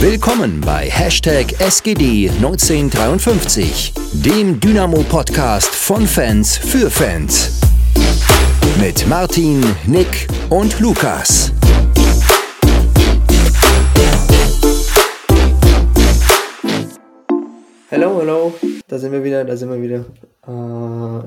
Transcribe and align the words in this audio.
Willkommen 0.00 0.60
bei 0.60 0.88
Hashtag 0.88 1.46
SGD1953, 1.58 4.22
dem 4.24 4.60
Dynamo-Podcast 4.60 5.74
von 5.74 6.06
Fans 6.06 6.56
für 6.56 6.88
Fans. 6.88 7.60
Mit 8.80 9.08
Martin, 9.08 9.60
Nick 9.88 10.28
und 10.50 10.78
Lukas. 10.78 11.52
Hallo, 17.90 18.18
hallo, 18.18 18.54
da 18.86 19.00
sind 19.00 19.10
wir 19.10 19.24
wieder, 19.24 19.44
da 19.44 19.56
sind 19.56 19.68
wir 19.68 19.82
wieder. 19.82 20.04
Äh, 20.46 21.22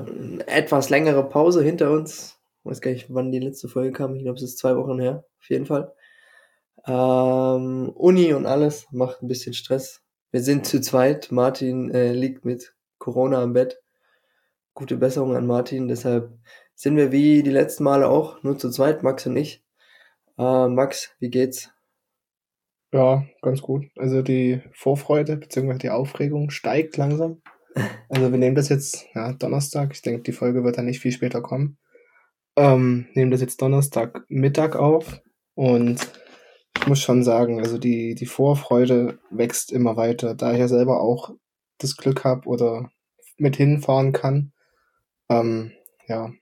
etwas 0.50 0.88
längere 0.88 1.28
Pause 1.28 1.62
hinter 1.62 1.90
uns. 1.90 2.38
Ich 2.64 2.70
weiß 2.70 2.80
gar 2.80 2.92
nicht, 2.92 3.04
wann 3.10 3.32
die 3.32 3.40
letzte 3.40 3.68
Folge 3.68 3.92
kam. 3.92 4.16
Ich 4.16 4.22
glaube, 4.22 4.38
es 4.38 4.44
ist 4.44 4.56
zwei 4.56 4.74
Wochen 4.78 4.98
her, 4.98 5.26
auf 5.40 5.50
jeden 5.50 5.66
Fall. 5.66 5.92
Ähm, 6.86 7.90
Uni 7.94 8.32
und 8.32 8.46
alles 8.46 8.86
macht 8.90 9.22
ein 9.22 9.28
bisschen 9.28 9.54
Stress. 9.54 10.02
Wir 10.30 10.40
sind 10.40 10.66
zu 10.66 10.80
zweit. 10.80 11.30
Martin 11.30 11.90
äh, 11.90 12.12
liegt 12.12 12.44
mit 12.44 12.74
Corona 12.98 13.42
am 13.42 13.52
Bett. 13.52 13.80
Gute 14.74 14.96
Besserung 14.96 15.36
an 15.36 15.46
Martin. 15.46 15.88
Deshalb 15.88 16.32
sind 16.74 16.96
wir 16.96 17.12
wie 17.12 17.42
die 17.42 17.50
letzten 17.50 17.84
Male 17.84 18.08
auch 18.08 18.42
nur 18.42 18.58
zu 18.58 18.70
zweit, 18.70 19.02
Max 19.02 19.26
und 19.26 19.36
ich. 19.36 19.62
Äh, 20.38 20.68
Max, 20.68 21.14
wie 21.20 21.30
geht's? 21.30 21.70
Ja, 22.92 23.24
ganz 23.40 23.62
gut. 23.62 23.86
Also 23.96 24.22
die 24.22 24.60
Vorfreude 24.72 25.36
bzw. 25.36 25.78
die 25.78 25.90
Aufregung 25.90 26.50
steigt 26.50 26.96
langsam. 26.96 27.42
Also 28.10 28.30
wir 28.30 28.38
nehmen 28.38 28.54
das 28.54 28.68
jetzt 28.68 29.06
ja, 29.14 29.32
Donnerstag. 29.32 29.92
Ich 29.94 30.02
denke, 30.02 30.20
die 30.20 30.32
Folge 30.32 30.62
wird 30.62 30.76
dann 30.76 30.84
nicht 30.84 31.00
viel 31.00 31.12
später 31.12 31.40
kommen. 31.40 31.78
Ähm, 32.54 33.06
nehmen 33.14 33.30
das 33.30 33.40
jetzt 33.40 33.62
Donnerstag 33.62 34.26
Mittag 34.28 34.76
auf 34.76 35.22
und 35.54 36.06
ich 36.78 36.86
muss 36.86 37.00
schon 37.00 37.22
sagen, 37.22 37.60
also 37.60 37.78
die, 37.78 38.14
die 38.14 38.26
Vorfreude 38.26 39.18
wächst 39.30 39.70
immer 39.72 39.96
weiter, 39.96 40.34
da 40.34 40.52
ich 40.52 40.58
ja 40.58 40.68
selber 40.68 41.00
auch 41.00 41.30
das 41.78 41.96
Glück 41.96 42.24
habe 42.24 42.48
oder 42.48 42.90
mit 43.36 43.56
hinfahren 43.56 44.12
kann. 44.12 44.52
Ähm, 45.28 45.72
ja, 46.06 46.32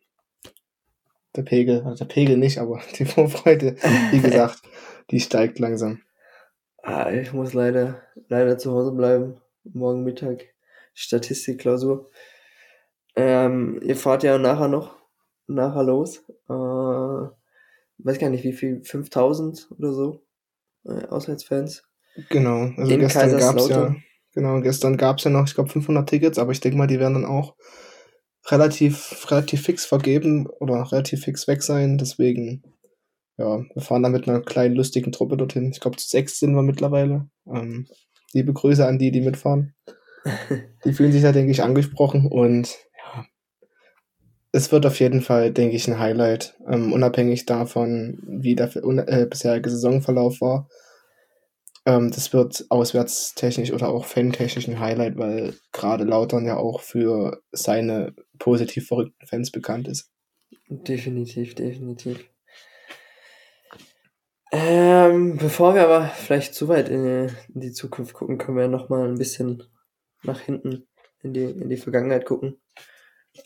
der 1.36 1.42
Pegel, 1.42 1.82
also 1.84 2.04
der 2.04 2.12
Pegel 2.12 2.36
nicht, 2.36 2.58
aber 2.58 2.80
die 2.98 3.04
Vorfreude, 3.04 3.76
wie 4.10 4.20
gesagt, 4.20 4.62
die 5.10 5.20
steigt 5.20 5.58
langsam. 5.58 6.00
Ah, 6.82 7.10
ich 7.10 7.32
muss 7.32 7.52
leider, 7.52 8.02
leider 8.28 8.56
zu 8.56 8.72
Hause 8.72 8.92
bleiben. 8.92 9.40
Morgen 9.64 10.02
Mittag 10.02 10.44
Statistikklausur. 10.94 12.10
Ähm, 13.16 13.80
ihr 13.82 13.96
fahrt 13.96 14.22
ja 14.22 14.38
nachher 14.38 14.68
noch, 14.68 14.96
nachher 15.46 15.82
los. 15.82 16.24
Äh, 16.48 17.39
weiß 18.04 18.18
gar 18.18 18.30
nicht, 18.30 18.44
wie 18.44 18.52
viel, 18.52 18.82
5000 18.82 19.68
oder 19.78 19.92
so 19.92 20.22
äh, 20.84 21.06
Auswärtsfans. 21.06 21.84
Genau, 22.28 22.72
also 22.76 22.92
in 22.92 23.00
gestern 23.00 23.38
gab's 23.38 23.68
ja, 23.68 23.94
genau, 24.34 24.60
gestern 24.60 24.96
gab's 24.96 25.24
ja 25.24 25.30
noch, 25.30 25.46
ich 25.46 25.54
glaube, 25.54 25.70
500 25.70 26.08
Tickets, 26.08 26.38
aber 26.38 26.52
ich 26.52 26.60
denke 26.60 26.76
mal, 26.76 26.86
die 26.86 26.98
werden 26.98 27.14
dann 27.14 27.24
auch 27.24 27.54
relativ, 28.48 29.30
relativ 29.30 29.62
fix 29.62 29.84
vergeben 29.86 30.46
oder 30.46 30.90
relativ 30.90 31.24
fix 31.24 31.46
weg 31.46 31.62
sein, 31.62 31.98
deswegen, 31.98 32.62
ja, 33.36 33.64
wir 33.74 33.82
fahren 33.82 34.02
dann 34.02 34.12
mit 34.12 34.28
einer 34.28 34.40
kleinen, 34.40 34.74
lustigen 34.74 35.12
Truppe 35.12 35.36
dorthin. 35.36 35.70
Ich 35.70 35.80
glaube, 35.80 35.96
zu 35.96 36.08
sechs 36.08 36.38
sind 36.38 36.54
wir 36.54 36.62
mittlerweile. 36.62 37.28
Ähm, 37.46 37.86
liebe 38.32 38.52
Grüße 38.52 38.86
an 38.86 38.98
die, 38.98 39.10
die 39.10 39.22
mitfahren. 39.22 39.74
die 40.84 40.92
fühlen 40.92 41.12
sich 41.12 41.22
da, 41.22 41.32
denke 41.32 41.52
ich, 41.52 41.62
angesprochen 41.62 42.26
und 42.26 42.76
es 44.52 44.72
wird 44.72 44.86
auf 44.86 44.98
jeden 45.00 45.22
Fall, 45.22 45.52
denke 45.52 45.76
ich, 45.76 45.86
ein 45.88 45.98
Highlight, 45.98 46.56
ähm, 46.68 46.92
unabhängig 46.92 47.46
davon, 47.46 48.18
wie 48.26 48.56
der 48.56 48.74
äh, 48.74 49.26
bisherige 49.26 49.70
Saisonverlauf 49.70 50.40
war. 50.40 50.68
Ähm, 51.86 52.10
das 52.10 52.32
wird 52.32 52.66
auswärtstechnisch 52.68 53.72
oder 53.72 53.88
auch 53.88 54.04
fantechnisch 54.04 54.68
ein 54.68 54.80
Highlight, 54.80 55.16
weil 55.16 55.54
gerade 55.72 56.04
Lautern 56.04 56.44
ja 56.44 56.56
auch 56.56 56.80
für 56.80 57.40
seine 57.52 58.14
positiv 58.38 58.88
verrückten 58.88 59.26
Fans 59.26 59.50
bekannt 59.50 59.88
ist. 59.88 60.10
Definitiv, 60.68 61.54
definitiv. 61.54 62.28
Ähm, 64.52 65.36
bevor 65.36 65.74
wir 65.74 65.84
aber 65.84 66.08
vielleicht 66.08 66.54
zu 66.54 66.66
weit 66.68 66.88
in 66.88 67.30
die, 67.48 67.70
Zukunft 67.70 68.14
gucken, 68.14 68.36
können 68.36 68.58
wir 68.58 68.66
noch 68.66 68.88
mal 68.88 69.08
ein 69.08 69.16
bisschen 69.18 69.62
nach 70.24 70.40
hinten 70.40 70.88
in 71.22 71.32
die, 71.32 71.44
in 71.44 71.68
die 71.68 71.76
Vergangenheit 71.76 72.24
gucken. 72.24 72.60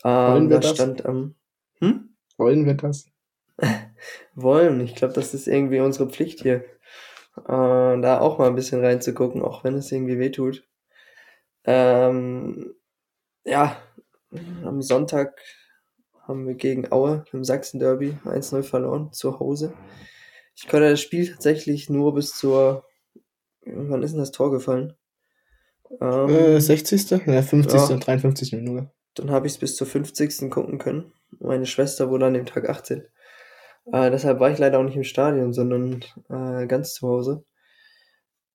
Wollen 0.03 0.43
ähm, 0.43 0.49
wir 0.49 0.59
das? 0.59 0.75
Stand 0.75 1.05
am, 1.05 1.35
hm? 1.79 2.15
Wollen 2.37 2.65
wir 2.65 2.75
das? 2.75 3.07
Wollen. 4.35 4.81
Ich 4.81 4.95
glaube, 4.95 5.13
das 5.13 5.33
ist 5.33 5.47
irgendwie 5.47 5.79
unsere 5.79 6.09
Pflicht 6.09 6.41
hier. 6.41 6.65
Äh, 7.37 8.01
da 8.01 8.19
auch 8.19 8.37
mal 8.37 8.47
ein 8.47 8.55
bisschen 8.55 8.83
reinzugucken, 8.83 9.41
auch 9.41 9.63
wenn 9.63 9.75
es 9.75 9.91
irgendwie 9.91 10.19
wehtut. 10.19 10.63
Ähm, 11.65 12.75
ja, 13.43 13.77
am 14.63 14.81
Sonntag 14.81 15.39
haben 16.27 16.47
wir 16.47 16.55
gegen 16.55 16.91
Aue 16.91 17.25
im 17.31 17.43
Sachsen-Derby 17.43 18.17
1-0 18.25 18.63
verloren, 18.63 19.11
zu 19.11 19.39
Hause. 19.39 19.73
Ich 20.55 20.67
konnte 20.67 20.89
das 20.89 21.01
Spiel 21.01 21.27
tatsächlich 21.27 21.89
nur 21.89 22.13
bis 22.13 22.35
zur. 22.35 22.85
Wann 23.65 24.03
ist 24.03 24.11
denn 24.11 24.19
das 24.19 24.31
Tor 24.31 24.51
gefallen? 24.51 24.93
Ähm, 25.99 26.29
äh, 26.29 26.59
60. 26.59 27.09
Ja, 27.25 27.41
50. 27.41 27.89
Ja. 27.89 27.97
53. 27.97 28.53
Minute. 28.53 28.91
Dann 29.15 29.31
habe 29.31 29.47
ich 29.47 29.53
es 29.53 29.59
bis 29.59 29.75
zur 29.75 29.87
50. 29.87 30.49
gucken 30.49 30.77
können. 30.77 31.13
Meine 31.39 31.65
Schwester 31.65 32.09
wurde 32.09 32.27
an 32.27 32.33
dem 32.33 32.45
Tag 32.45 32.69
18. 32.69 33.07
Äh, 33.91 34.11
deshalb 34.11 34.39
war 34.39 34.51
ich 34.51 34.57
leider 34.57 34.79
auch 34.79 34.83
nicht 34.83 34.97
im 34.97 35.03
Stadion, 35.03 35.53
sondern 35.53 36.03
äh, 36.29 36.67
ganz 36.67 36.93
zu 36.93 37.07
Hause. 37.07 37.43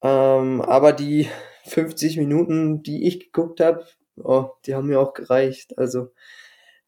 Ähm, 0.03 0.61
aber 0.63 0.93
die 0.93 1.29
50 1.67 2.17
Minuten, 2.17 2.83
die 2.83 3.07
ich 3.07 3.21
geguckt 3.21 3.61
habe, 3.61 3.87
oh, 4.17 4.51
die 4.67 4.75
haben 4.75 4.89
mir 4.89 5.01
auch 5.01 5.15
gereicht. 5.15 5.79
Also, 5.79 6.13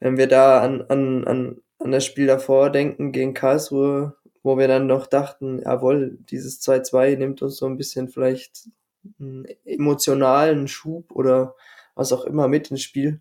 wenn 0.00 0.16
wir 0.16 0.26
da 0.28 0.60
an, 0.60 0.82
an, 0.82 1.24
an, 1.26 1.62
an 1.78 1.92
das 1.92 2.04
Spiel 2.04 2.26
davor 2.26 2.70
denken 2.70 3.12
gegen 3.12 3.34
Karlsruhe, 3.34 4.16
wo 4.42 4.58
wir 4.58 4.68
dann 4.68 4.86
noch 4.86 5.06
dachten, 5.06 5.60
jawohl, 5.62 6.18
dieses 6.30 6.60
2-2 6.62 7.16
nimmt 7.16 7.42
uns 7.42 7.56
so 7.56 7.66
ein 7.66 7.76
bisschen 7.76 8.08
vielleicht 8.08 8.68
einen 9.20 9.46
emotionalen 9.64 10.68
Schub 10.68 11.12
oder 11.12 11.54
was 11.94 12.12
auch 12.12 12.24
immer 12.24 12.48
mit 12.48 12.70
ins 12.70 12.82
Spiel 12.82 13.20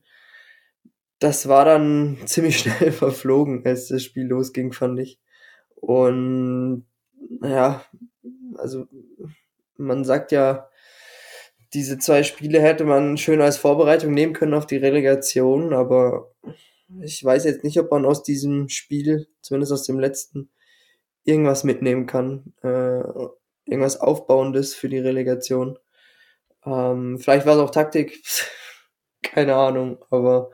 das 1.22 1.48
war 1.48 1.64
dann 1.64 2.18
ziemlich 2.26 2.60
schnell 2.60 2.92
verflogen, 2.92 3.66
als 3.66 3.88
das 3.88 4.04
Spiel 4.04 4.28
losging, 4.28 4.74
fand 4.74 5.00
ich. 5.00 5.20
Und 5.76 6.86
ja, 7.42 7.86
also 8.56 8.88
man 9.78 10.04
sagt 10.04 10.34
ja, 10.34 10.70
diese 11.74 11.98
zwei 11.98 12.24
Spiele 12.24 12.62
hätte 12.62 12.84
man 12.84 13.18
schön 13.18 13.42
als 13.42 13.58
Vorbereitung 13.58 14.14
nehmen 14.14 14.34
können 14.34 14.54
auf 14.54 14.68
die 14.68 14.78
Relegation, 14.78 15.74
aber 15.74 16.32
ich 17.02 17.24
weiß 17.24 17.46
jetzt 17.46 17.64
nicht, 17.64 17.80
ob 17.80 17.90
man 17.90 18.06
aus 18.06 18.24
diesem 18.24 18.68
Spiel, 18.68 19.28
zumindest 19.42 19.72
aus 19.72 19.84
dem 19.86 20.00
letzten, 20.00 20.52
irgendwas 21.24 21.64
mitnehmen 21.64 22.08
kann. 22.08 22.54
Äh, 22.64 23.04
irgendwas 23.66 24.00
Aufbauendes 24.02 24.74
für 24.74 24.90
die 24.90 25.00
Relegation. 25.00 25.80
Ähm, 26.66 27.20
vielleicht 27.20 27.46
war 27.46 27.56
es 27.56 27.62
auch 27.62 27.70
Taktik, 27.70 28.22
keine 29.24 29.56
Ahnung, 29.56 30.04
aber 30.10 30.52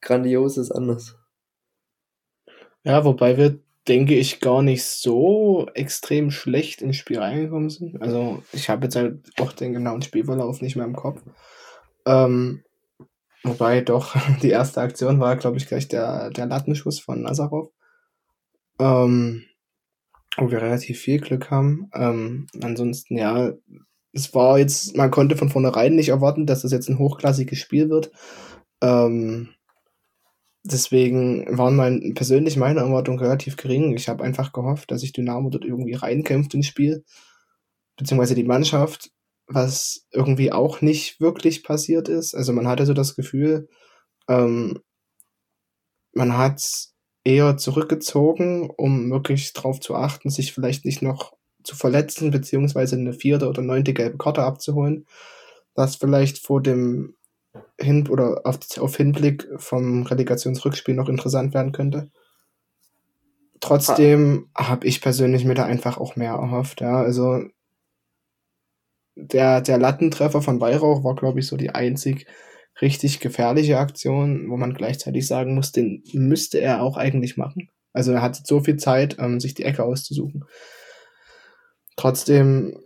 grandios 0.00 0.56
ist 0.56 0.70
anders. 0.70 1.16
Ja, 2.84 3.04
wobei 3.04 3.36
wir, 3.36 3.60
denke 3.88 4.14
ich, 4.14 4.40
gar 4.40 4.62
nicht 4.62 4.84
so 4.84 5.68
extrem 5.74 6.30
schlecht 6.30 6.82
ins 6.82 6.96
Spiel 6.96 7.18
reingekommen 7.18 7.70
sind. 7.70 8.00
Also 8.00 8.42
ich 8.52 8.68
habe 8.70 8.84
jetzt 8.84 8.96
halt 8.96 9.30
auch 9.38 9.52
den 9.52 9.72
genauen 9.72 10.02
Spielverlauf 10.02 10.60
nicht 10.60 10.76
mehr 10.76 10.86
im 10.86 10.96
Kopf. 10.96 11.22
Ähm, 12.06 12.64
wobei 13.42 13.80
doch 13.80 14.16
die 14.42 14.50
erste 14.50 14.80
Aktion 14.80 15.20
war, 15.20 15.36
glaube 15.36 15.58
ich, 15.58 15.66
gleich 15.66 15.88
der, 15.88 16.30
der 16.30 16.46
Lattenschuss 16.46 17.00
von 17.00 17.22
Nazarov. 17.22 17.70
Ähm, 18.78 19.44
wo 20.36 20.50
wir 20.50 20.62
relativ 20.62 21.00
viel 21.00 21.20
Glück 21.20 21.50
haben. 21.50 21.90
Ähm, 21.94 22.46
ansonsten, 22.62 23.16
ja, 23.16 23.52
es 24.12 24.34
war 24.34 24.58
jetzt, 24.58 24.96
man 24.96 25.10
konnte 25.10 25.36
von 25.36 25.50
vornherein 25.50 25.94
nicht 25.94 26.08
erwarten, 26.08 26.46
dass 26.46 26.62
das 26.62 26.72
jetzt 26.72 26.88
ein 26.88 26.98
hochklassiges 26.98 27.58
Spiel 27.58 27.90
wird. 27.90 28.10
Ähm, 28.80 29.50
Deswegen 30.62 31.56
waren 31.56 31.76
mein, 31.76 32.12
persönlich 32.14 32.56
meine 32.56 32.80
Erwartungen 32.80 33.18
relativ 33.18 33.56
gering. 33.56 33.94
Ich 33.96 34.08
habe 34.08 34.24
einfach 34.24 34.52
gehofft, 34.52 34.90
dass 34.90 35.00
sich 35.00 35.12
Dynamo 35.12 35.48
dort 35.48 35.64
irgendwie 35.64 35.94
reinkämpft 35.94 36.52
ins 36.54 36.66
Spiel, 36.66 37.04
beziehungsweise 37.96 38.34
die 38.34 38.44
Mannschaft, 38.44 39.10
was 39.46 40.06
irgendwie 40.12 40.52
auch 40.52 40.80
nicht 40.82 41.20
wirklich 41.20 41.64
passiert 41.64 42.08
ist. 42.08 42.34
Also 42.34 42.52
man 42.52 42.68
hatte 42.68 42.86
so 42.86 42.92
das 42.94 43.16
Gefühl, 43.16 43.68
ähm, 44.28 44.80
man 46.12 46.36
hat 46.36 46.62
eher 47.24 47.56
zurückgezogen, 47.56 48.70
um 48.70 49.10
wirklich 49.10 49.52
darauf 49.52 49.80
zu 49.80 49.94
achten, 49.94 50.30
sich 50.30 50.52
vielleicht 50.52 50.84
nicht 50.84 51.02
noch 51.02 51.34
zu 51.62 51.76
verletzen, 51.76 52.30
beziehungsweise 52.30 52.96
eine 52.96 53.12
vierte 53.12 53.48
oder 53.48 53.62
neunte 53.62 53.92
gelbe 53.92 54.18
Karte 54.18 54.42
abzuholen, 54.42 55.06
was 55.74 55.96
vielleicht 55.96 56.38
vor 56.38 56.62
dem 56.62 57.14
hin 57.78 58.08
oder 58.08 58.42
auf, 58.44 58.58
auf 58.78 58.96
Hinblick 58.96 59.48
vom 59.56 60.04
Relegationsrückspiel 60.04 60.94
noch 60.94 61.08
interessant 61.08 61.54
werden 61.54 61.72
könnte. 61.72 62.10
Trotzdem 63.60 64.48
ah. 64.54 64.68
habe 64.68 64.86
ich 64.86 65.00
persönlich 65.00 65.44
mir 65.44 65.54
da 65.54 65.64
einfach 65.64 65.98
auch 65.98 66.16
mehr 66.16 66.32
erhofft. 66.32 66.80
Ja, 66.80 67.00
also 67.00 67.42
der, 69.16 69.60
der 69.60 69.78
Lattentreffer 69.78 70.40
von 70.40 70.60
Weihrauch 70.60 71.04
war, 71.04 71.14
glaube 71.14 71.40
ich, 71.40 71.46
so 71.46 71.56
die 71.56 71.70
einzig 71.70 72.26
richtig 72.80 73.20
gefährliche 73.20 73.78
Aktion, 73.78 74.48
wo 74.48 74.56
man 74.56 74.74
gleichzeitig 74.74 75.26
sagen 75.26 75.54
muss, 75.54 75.72
den 75.72 76.02
müsste 76.12 76.60
er 76.60 76.82
auch 76.82 76.96
eigentlich 76.96 77.36
machen. 77.36 77.68
Also 77.92 78.12
er 78.12 78.22
hat 78.22 78.46
so 78.46 78.60
viel 78.60 78.76
Zeit, 78.76 79.16
ähm, 79.18 79.40
sich 79.40 79.54
die 79.54 79.64
Ecke 79.64 79.84
auszusuchen. 79.84 80.44
Trotzdem, 81.96 82.78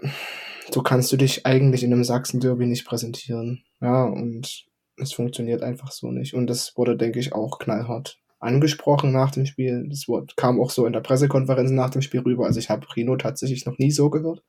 so 0.70 0.82
kannst 0.82 1.12
du 1.12 1.16
dich 1.16 1.46
eigentlich 1.46 1.84
in 1.84 1.92
einem 1.92 2.04
Sachsen-Derby 2.04 2.66
nicht 2.66 2.86
präsentieren. 2.86 3.62
Ja, 3.84 4.04
und 4.04 4.64
es 4.96 5.12
funktioniert 5.12 5.62
einfach 5.62 5.92
so 5.92 6.10
nicht. 6.10 6.32
Und 6.32 6.46
das 6.46 6.72
wurde, 6.76 6.96
denke 6.96 7.18
ich, 7.18 7.34
auch 7.34 7.58
knallhart 7.58 8.18
angesprochen 8.38 9.12
nach 9.12 9.30
dem 9.30 9.44
Spiel. 9.44 9.86
Das 9.90 10.08
Wort 10.08 10.38
kam 10.38 10.58
auch 10.58 10.70
so 10.70 10.86
in 10.86 10.94
der 10.94 11.00
Pressekonferenz 11.00 11.70
nach 11.70 11.90
dem 11.90 12.00
Spiel 12.00 12.20
rüber. 12.20 12.46
Also 12.46 12.60
ich 12.60 12.70
habe 12.70 12.86
Rino 12.96 13.16
tatsächlich 13.16 13.66
noch 13.66 13.76
nie 13.76 13.90
so 13.90 14.08
gehört. 14.08 14.42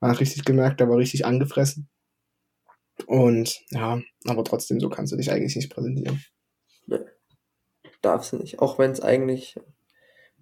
Man 0.00 0.10
hat 0.10 0.20
richtig 0.20 0.44
gemerkt, 0.44 0.82
er 0.82 0.88
war 0.90 0.98
richtig 0.98 1.24
angefressen. 1.24 1.88
Und 3.06 3.58
ja, 3.70 4.02
aber 4.26 4.44
trotzdem, 4.44 4.80
so 4.80 4.90
kannst 4.90 5.12
du 5.12 5.16
dich 5.16 5.32
eigentlich 5.32 5.56
nicht 5.56 5.72
präsentieren. 5.72 6.22
Nee, 6.86 7.00
darfst 8.02 8.32
du 8.32 8.36
nicht. 8.36 8.58
Auch 8.58 8.78
wenn 8.78 8.90
es 8.90 9.00
eigentlich 9.00 9.56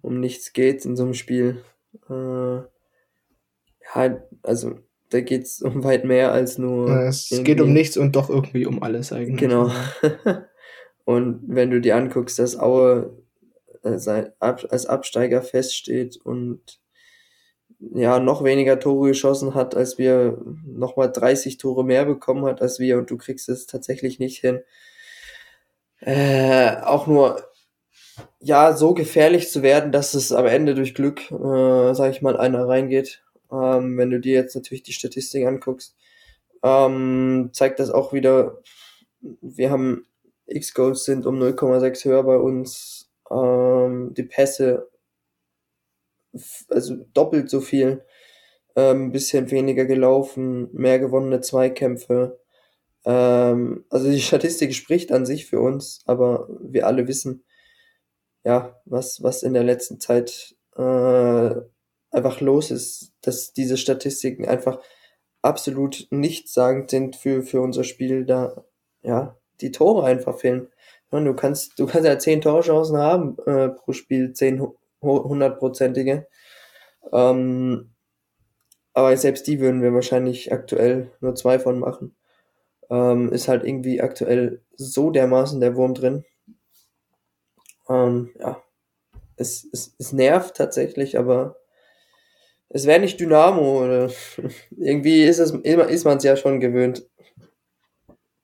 um 0.01 0.19
nichts 0.19 0.51
geht 0.51 0.83
in 0.83 0.97
so 0.97 1.03
einem 1.03 1.13
Spiel. 1.13 1.63
Äh, 2.09 2.57
ja, 3.95 4.21
also 4.43 4.79
da 5.09 5.21
geht 5.21 5.43
es 5.43 5.61
um 5.61 5.83
weit 5.83 6.05
mehr 6.05 6.31
als 6.31 6.57
nur. 6.57 6.89
Ja, 6.89 7.07
es 7.07 7.29
geht 7.43 7.61
um 7.61 7.73
nichts 7.73 7.97
und 7.97 8.15
doch 8.15 8.29
irgendwie 8.29 8.65
um 8.65 8.83
alles 8.83 9.11
eigentlich. 9.13 9.39
Genau. 9.39 9.71
und 11.05 11.41
wenn 11.47 11.71
du 11.71 11.79
dir 11.79 11.95
anguckst, 11.95 12.39
dass 12.39 12.59
Aue 12.59 13.17
äh, 13.83 13.97
als 14.39 14.85
Absteiger 14.85 15.41
feststeht 15.41 16.17
und 16.17 16.79
ja, 17.79 18.19
noch 18.19 18.43
weniger 18.43 18.79
Tore 18.79 19.09
geschossen 19.09 19.53
hat, 19.53 19.75
als 19.75 19.97
wir 19.97 20.39
nochmal 20.65 21.11
30 21.11 21.57
Tore 21.57 21.85
mehr 21.85 22.05
bekommen 22.05 22.45
hat 22.45 22.61
als 22.61 22.79
wir 22.79 22.97
und 22.97 23.09
du 23.11 23.17
kriegst 23.17 23.49
es 23.49 23.67
tatsächlich 23.67 24.19
nicht 24.19 24.39
hin. 24.39 24.61
Äh, 25.99 26.77
auch 26.83 27.07
nur, 27.07 27.41
ja, 28.39 28.73
so 28.73 28.93
gefährlich 28.93 29.49
zu 29.49 29.61
werden, 29.61 29.91
dass 29.91 30.13
es 30.13 30.31
am 30.31 30.45
Ende 30.45 30.75
durch 30.75 30.95
Glück, 30.95 31.31
äh, 31.31 31.93
sag 31.93 32.11
ich 32.11 32.21
mal, 32.21 32.37
einer 32.37 32.67
reingeht. 32.67 33.23
Ähm, 33.51 33.97
wenn 33.97 34.09
du 34.09 34.19
dir 34.19 34.33
jetzt 34.33 34.55
natürlich 34.55 34.83
die 34.83 34.93
Statistik 34.93 35.45
anguckst, 35.45 35.95
ähm, 36.63 37.49
zeigt 37.53 37.79
das 37.79 37.89
auch 37.91 38.13
wieder, 38.13 38.61
wir 39.21 39.71
haben 39.71 40.05
X-Goals 40.47 41.05
sind 41.05 41.25
um 41.25 41.39
0,6 41.39 42.05
höher 42.05 42.23
bei 42.23 42.37
uns, 42.37 43.11
ähm, 43.31 44.13
die 44.13 44.23
Pässe 44.23 44.89
also 46.69 46.95
doppelt 47.13 47.49
so 47.49 47.61
viel, 47.61 48.03
ähm, 48.75 49.11
bisschen 49.11 49.49
weniger 49.51 49.85
gelaufen, 49.85 50.69
mehr 50.73 50.99
gewonnene 50.99 51.41
Zweikämpfe. 51.41 52.39
Ähm, 53.05 53.85
also 53.89 54.11
die 54.11 54.21
Statistik 54.21 54.75
spricht 54.75 55.11
an 55.11 55.25
sich 55.25 55.45
für 55.47 55.61
uns, 55.61 56.01
aber 56.05 56.47
wir 56.61 56.87
alle 56.87 57.07
wissen, 57.07 57.43
ja, 58.43 58.79
was, 58.85 59.23
was 59.23 59.43
in 59.43 59.53
der 59.53 59.63
letzten 59.63 59.99
Zeit 59.99 60.55
äh, 60.75 61.55
einfach 62.17 62.41
los 62.41 62.71
ist, 62.71 63.13
dass 63.21 63.53
diese 63.53 63.77
Statistiken 63.77 64.45
einfach 64.45 64.79
absolut 65.41 66.07
nichtssagend 66.09 66.89
sind 66.89 67.15
für, 67.15 67.43
für 67.43 67.61
unser 67.61 67.83
Spiel, 67.83 68.25
da 68.25 68.65
ja, 69.01 69.37
die 69.61 69.71
Tore 69.71 70.05
einfach 70.05 70.37
fehlen. 70.37 70.67
du 71.11 71.33
kannst, 71.33 71.79
du 71.79 71.85
kannst 71.85 72.07
ja 72.07 72.19
zehn 72.19 72.41
Torchancen 72.41 72.97
haben 72.97 73.37
äh, 73.45 73.69
pro 73.69 73.93
Spiel, 73.93 74.33
zehn 74.33 74.67
hundertprozentige. 75.01 76.27
Ähm, 77.13 77.91
aber 78.93 79.15
selbst 79.15 79.45
die 79.47 79.59
würden 79.59 79.81
wir 79.81 79.93
wahrscheinlich 79.93 80.51
aktuell 80.51 81.11
nur 81.21 81.35
zwei 81.35 81.59
von 81.59 81.79
machen. 81.79 82.15
Ähm, 82.89 83.31
ist 83.31 83.47
halt 83.47 83.63
irgendwie 83.63 84.01
aktuell 84.01 84.63
so 84.75 85.11
dermaßen 85.11 85.59
der 85.61 85.75
Wurm 85.75 85.93
drin. 85.93 86.25
Ähm, 87.87 88.31
ja, 88.39 88.61
es, 89.35 89.67
es, 89.71 89.95
es 89.99 90.13
nervt 90.13 90.57
tatsächlich, 90.57 91.17
aber 91.17 91.57
es 92.69 92.85
wäre 92.85 92.99
nicht 92.99 93.19
Dynamo. 93.19 93.83
Oder 93.83 94.11
irgendwie 94.77 95.23
ist 95.23 95.39
ist 95.39 96.05
man 96.05 96.17
es 96.17 96.23
ja 96.23 96.35
schon 96.35 96.59
gewöhnt. 96.59 97.05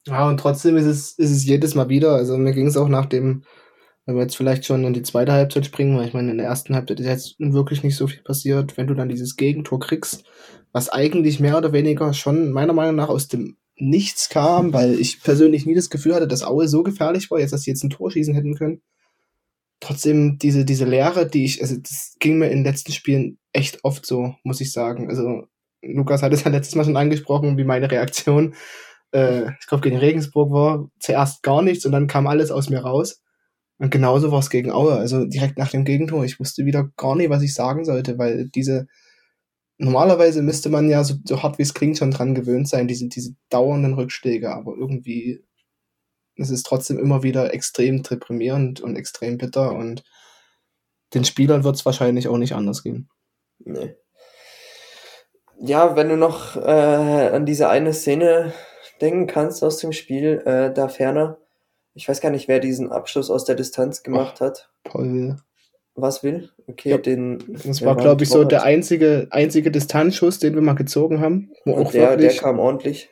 Ja, 0.06 0.28
und 0.28 0.40
trotzdem 0.40 0.76
ist 0.76 0.86
es, 0.86 1.14
ist 1.14 1.32
es 1.32 1.46
jedes 1.46 1.76
Mal 1.76 1.90
wieder. 1.90 2.12
Also 2.12 2.38
mir 2.38 2.54
ging 2.54 2.68
es 2.68 2.78
auch 2.78 2.90
nach 2.90 3.06
dem 3.06 3.44
wenn 4.06 4.16
wir 4.16 4.24
jetzt 4.24 4.36
vielleicht 4.36 4.66
schon 4.66 4.84
in 4.84 4.94
die 4.94 5.02
zweite 5.02 5.32
Halbzeit 5.32 5.66
springen, 5.66 5.98
weil 5.98 6.08
ich 6.08 6.14
meine, 6.14 6.32
in 6.32 6.38
der 6.38 6.48
ersten 6.48 6.76
Halbzeit 6.76 7.00
ist 7.00 7.06
jetzt 7.06 7.36
wirklich 7.40 7.84
nicht 7.84 7.96
so 7.96 8.08
viel 8.08 8.22
passiert. 8.22 8.76
Wenn 8.78 8.88
du 8.88 8.94
dann 8.94 9.10
dieses 9.10 9.38
Gegentor 9.38 9.80
kriegst, 9.80 10.26
was 10.72 10.90
eigentlich 10.90 11.40
mehr 11.40 11.58
oder 11.58 11.72
weniger 11.72 12.14
schon 12.14 12.52
meiner 12.52 12.74
Meinung 12.74 12.96
nach 12.96 13.10
aus 13.10 13.28
dem 13.28 13.58
Nichts 13.76 14.30
kam, 14.30 14.72
weil 14.74 15.00
ich 15.00 15.24
persönlich 15.24 15.66
nie 15.66 15.74
das 15.74 15.90
Gefühl 15.90 16.14
hatte, 16.14 16.28
dass 16.28 16.44
Aue 16.44 16.68
so 16.68 16.84
gefährlich 16.84 17.32
war, 17.32 17.40
jetzt, 17.40 17.54
dass 17.54 17.64
sie 17.64 17.72
jetzt 17.72 17.84
ein 17.84 17.90
Tor 17.90 18.12
schießen 18.12 18.36
hätten 18.36 18.56
können. 18.56 18.82
Trotzdem 19.84 20.38
diese, 20.38 20.64
diese 20.64 20.86
Lehre, 20.86 21.28
die 21.28 21.44
ich, 21.44 21.62
also 21.62 21.76
das 21.76 22.16
ging 22.20 22.38
mir 22.38 22.48
in 22.48 22.60
den 22.60 22.64
letzten 22.64 22.94
Spielen 22.94 23.38
echt 23.52 23.84
oft 23.84 24.06
so, 24.06 24.36
muss 24.44 24.62
ich 24.62 24.72
sagen. 24.72 25.10
Also 25.10 25.44
Lukas 25.82 26.24
hat 26.24 26.32
es 26.32 26.46
ja 26.46 26.52
letztes 26.52 26.76
Mal 26.76 26.86
schon 26.86 26.96
angesprochen, 26.96 27.58
wie 27.58 27.66
meine 27.66 27.92
Reaktion, 27.92 28.56
äh, 29.12 29.52
ich 29.60 29.68
glaube, 29.68 29.82
gegen 29.82 29.98
Regensburg 29.98 30.54
war 30.54 30.90
zuerst 31.00 31.44
gar 31.44 31.62
nichts 31.62 31.86
und 31.86 31.92
dann 31.92 32.08
kam 32.08 32.28
alles 32.28 32.50
aus 32.50 32.70
mir 32.70 32.80
raus. 32.80 33.22
Und 33.78 33.90
genauso 33.90 34.32
war 34.32 34.40
es 34.40 34.50
gegen 34.50 34.72
Aue. 34.72 34.94
Also 34.94 35.26
direkt 35.26 35.58
nach 35.58 35.70
dem 35.72 35.84
Gegentor. 35.84 36.24
Ich 36.24 36.40
wusste 36.40 36.64
wieder 36.64 36.90
gar 36.96 37.18
nicht, 37.18 37.30
was 37.30 37.44
ich 37.44 37.54
sagen 37.54 37.84
sollte, 37.84 38.18
weil 38.18 38.48
diese, 38.48 38.88
normalerweise 39.78 40.42
müsste 40.42 40.70
man 40.70 40.90
ja 40.90 41.04
so, 41.04 41.16
so 41.26 41.44
hart 41.44 41.58
wie 41.58 41.64
es 41.64 41.74
klingt 41.74 41.98
schon 41.98 42.12
dran 42.12 42.36
gewöhnt 42.36 42.70
sein, 42.70 42.88
diese, 42.88 43.10
diese 43.10 43.36
dauernden 43.50 43.96
Rückschläge, 43.96 44.56
aber 44.56 44.76
irgendwie 44.78 45.44
es 46.38 46.50
ist 46.50 46.66
trotzdem 46.66 46.98
immer 47.00 47.24
wieder 47.24 47.54
extrem 47.54 48.04
deprimierend 48.04 48.82
und 48.82 48.96
extrem 48.96 49.38
bitter 49.38 49.74
und 49.74 50.04
den 51.14 51.26
Spielern 51.26 51.64
wird 51.64 51.76
es 51.76 51.86
wahrscheinlich 51.86 52.28
auch 52.28 52.38
nicht 52.38 52.54
anders 52.54 52.84
gehen. 52.84 53.10
Nee. 53.60 53.96
Ja, 55.60 55.96
wenn 55.96 56.10
du 56.10 56.18
noch 56.18 56.56
äh, 56.58 57.30
an 57.30 57.46
diese 57.46 57.70
eine 57.70 57.94
Szene 57.94 58.54
denken 59.00 59.28
kannst 59.28 59.64
aus 59.64 59.78
dem 59.78 59.94
Spiel, 59.94 60.42
äh, 60.46 60.74
da 60.74 60.88
ferner, 60.88 61.38
ich 61.94 62.10
weiß 62.10 62.22
gar 62.22 62.32
nicht, 62.32 62.48
wer 62.48 62.60
diesen 62.60 62.92
Abschluss 62.92 63.30
aus 63.30 63.46
der 63.46 63.56
Distanz 63.56 64.02
gemacht 64.02 64.36
Ach, 64.38 64.42
hat. 64.42 64.72
Paul 64.84 65.14
Will. 65.14 65.38
Was 65.96 66.24
will? 66.24 66.50
Okay, 66.66 66.90
ja, 66.90 66.98
den. 66.98 67.44
Das 67.64 67.84
war, 67.84 67.96
glaube 67.96 68.24
ich, 68.24 68.30
so 68.30 68.44
der 68.44 68.64
einzige, 68.64 69.28
einzige 69.30 69.70
Distanzschuss, 69.70 70.40
den 70.40 70.56
wir 70.56 70.62
mal 70.62 70.74
gezogen 70.74 71.22
haben. 71.22 71.52
Wo 71.66 71.76
auch 71.76 71.92
der, 71.92 72.10
wirklich... 72.10 72.34
der 72.34 72.42
kam 72.42 72.58
ordentlich. 72.58 73.10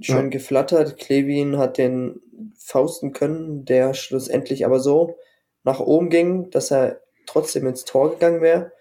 Schön 0.00 0.24
ja. 0.24 0.28
geflattert. 0.28 0.98
Klevin 0.98 1.58
hat 1.58 1.78
den 1.78 2.20
fausten 2.56 3.12
können, 3.12 3.64
der 3.64 3.94
schlussendlich 3.94 4.64
aber 4.64 4.80
so 4.80 5.16
nach 5.64 5.80
oben 5.80 6.08
ging, 6.10 6.50
dass 6.50 6.70
er 6.70 7.00
trotzdem 7.26 7.66
ins 7.66 7.84
Tor 7.84 8.12
gegangen 8.12 8.40
wäre. 8.40 8.72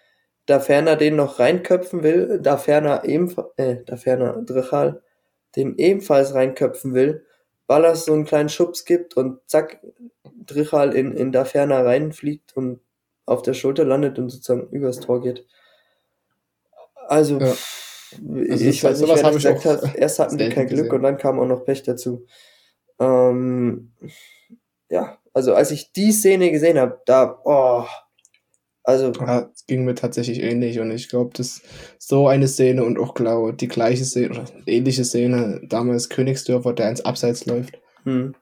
Da 0.46 0.60
Ferner 0.60 0.96
den 0.96 1.16
noch 1.16 1.40
reinköpfen 1.40 2.04
will, 2.04 2.40
da 2.42 2.58
Ferner 2.58 3.04
ebenfalls, 3.04 3.50
äh, 3.58 3.84
da 3.86 3.98
Ferner 3.98 4.42
Drichal 4.44 5.02
den 5.56 5.78
ebenfalls 5.78 6.34
reinköpfen 6.34 6.94
will, 6.94 7.26
Ballas 7.68 8.06
so 8.06 8.14
einen 8.14 8.26
kleinen 8.26 8.50
Schubs 8.50 8.86
gibt 8.86 9.18
und 9.18 9.40
zack, 9.48 9.82
Drichal 10.46 10.96
in, 10.96 11.16
in 11.16 11.32
da 11.34 11.44
ferner 11.44 11.86
reinfliegt 11.86 12.56
und 12.56 12.80
auf 13.26 13.42
der 13.42 13.54
Schulter 13.54 13.84
landet 13.84 14.18
und 14.18 14.30
sozusagen 14.30 14.70
übers 14.70 15.02
Tor 15.02 15.22
geht. 15.22 15.46
Also, 17.08 17.40
ja. 17.40 17.54
Also 18.14 18.66
ich 18.66 18.84
weiß 18.84 19.02
nicht, 19.02 19.24
wer 19.24 19.32
gesagt 19.32 19.66
hat. 19.66 19.96
Erst 19.96 20.20
hatten 20.20 20.38
die 20.38 20.50
kein 20.50 20.68
Glück 20.68 20.86
gesehen. 20.86 20.96
und 20.96 21.04
dann 21.04 21.18
kam 21.18 21.40
auch 21.40 21.46
noch 21.46 21.66
Pech 21.66 21.84
dazu. 21.84 22.26
Ähm, 23.00 23.94
ja, 24.90 25.18
also 25.34 25.54
als 25.54 25.72
ich 25.72 25.92
die 25.92 26.12
Szene 26.12 26.52
gesehen 26.52 26.80
habe, 26.80 27.02
da, 27.06 27.40
oh, 27.44 27.86
also. 28.84 29.12
Ja, 29.12 29.52
es 29.54 29.66
ging 29.66 29.84
mir 29.84 29.96
tatsächlich 29.96 30.42
ähnlich 30.42 30.80
und 30.80 30.92
ich 30.92 31.10
glaube, 31.10 31.32
dass 31.36 31.62
so 32.00 32.28
eine 32.28 32.48
Szene 32.48 32.86
und 32.86 32.98
auch 32.98 33.14
glaube 33.14 33.54
die 33.54 33.68
gleiche 33.68 34.06
Szene 34.06 34.30
oder 34.30 34.46
ähnliche 34.66 35.04
Szene 35.04 35.60
damals 35.68 36.08
Königsdörfer, 36.08 36.74
der 36.74 36.90
ins 36.90 37.02
Abseits 37.02 37.46
läuft. 37.46 37.78
Hm. 38.04 38.34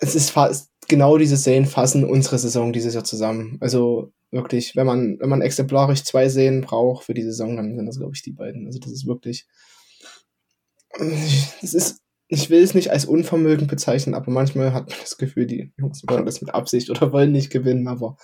Es 0.00 0.16
ist 0.16 0.30
fast 0.30 0.72
genau 0.88 1.18
diese 1.18 1.36
Szenen 1.36 1.66
fassen 1.66 2.04
unsere 2.04 2.38
Saison 2.38 2.72
dieses 2.72 2.94
Jahr 2.94 3.04
zusammen. 3.04 3.58
Also 3.60 4.12
wirklich, 4.30 4.76
wenn 4.76 4.86
man, 4.86 5.18
wenn 5.20 5.28
man 5.28 5.42
exemplarisch 5.42 6.04
zwei 6.04 6.28
Szenen 6.28 6.62
braucht 6.62 7.04
für 7.04 7.14
die 7.14 7.22
Saison, 7.22 7.56
dann 7.56 7.76
sind 7.76 7.86
das, 7.86 7.98
glaube 7.98 8.12
ich, 8.14 8.22
die 8.22 8.32
beiden. 8.32 8.66
Also 8.66 8.78
das 8.78 8.92
ist 8.92 9.06
wirklich. 9.06 9.46
Das 11.60 11.74
ist, 11.74 12.00
ich 12.28 12.50
will 12.50 12.62
es 12.62 12.74
nicht 12.74 12.90
als 12.90 13.04
Unvermögen 13.04 13.66
bezeichnen, 13.66 14.14
aber 14.14 14.30
manchmal 14.30 14.72
hat 14.72 14.88
man 14.88 14.98
das 15.00 15.16
Gefühl, 15.16 15.46
die 15.46 15.72
Jungs 15.78 16.02
machen 16.04 16.26
das 16.26 16.40
mit 16.40 16.54
Absicht 16.54 16.90
oder 16.90 17.12
wollen 17.12 17.32
nicht 17.32 17.50
gewinnen, 17.50 17.88
aber 17.88 18.16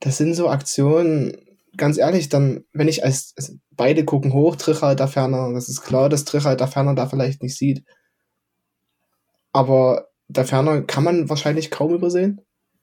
das 0.00 0.18
sind 0.18 0.34
so 0.34 0.48
Aktionen, 0.48 1.36
ganz 1.76 1.96
ehrlich, 1.96 2.28
dann, 2.28 2.64
wenn 2.72 2.88
ich 2.88 3.04
als, 3.04 3.32
also 3.36 3.54
beide 3.70 4.04
gucken 4.04 4.32
hoch, 4.32 4.56
Trichal 4.56 4.96
da 4.96 5.06
ferner, 5.06 5.52
das 5.52 5.68
ist 5.68 5.82
klar, 5.82 6.08
dass 6.08 6.24
Trichal 6.24 6.56
da 6.56 6.66
ferner 6.66 6.94
da 6.94 7.08
vielleicht 7.08 7.42
nicht 7.42 7.56
sieht. 7.56 7.84
Aber 9.52 10.08
da 10.28 10.44
ferner 10.44 10.82
kann 10.82 11.04
man 11.04 11.28
wahrscheinlich 11.28 11.70
kaum 11.70 11.94
übersehen. 11.94 12.40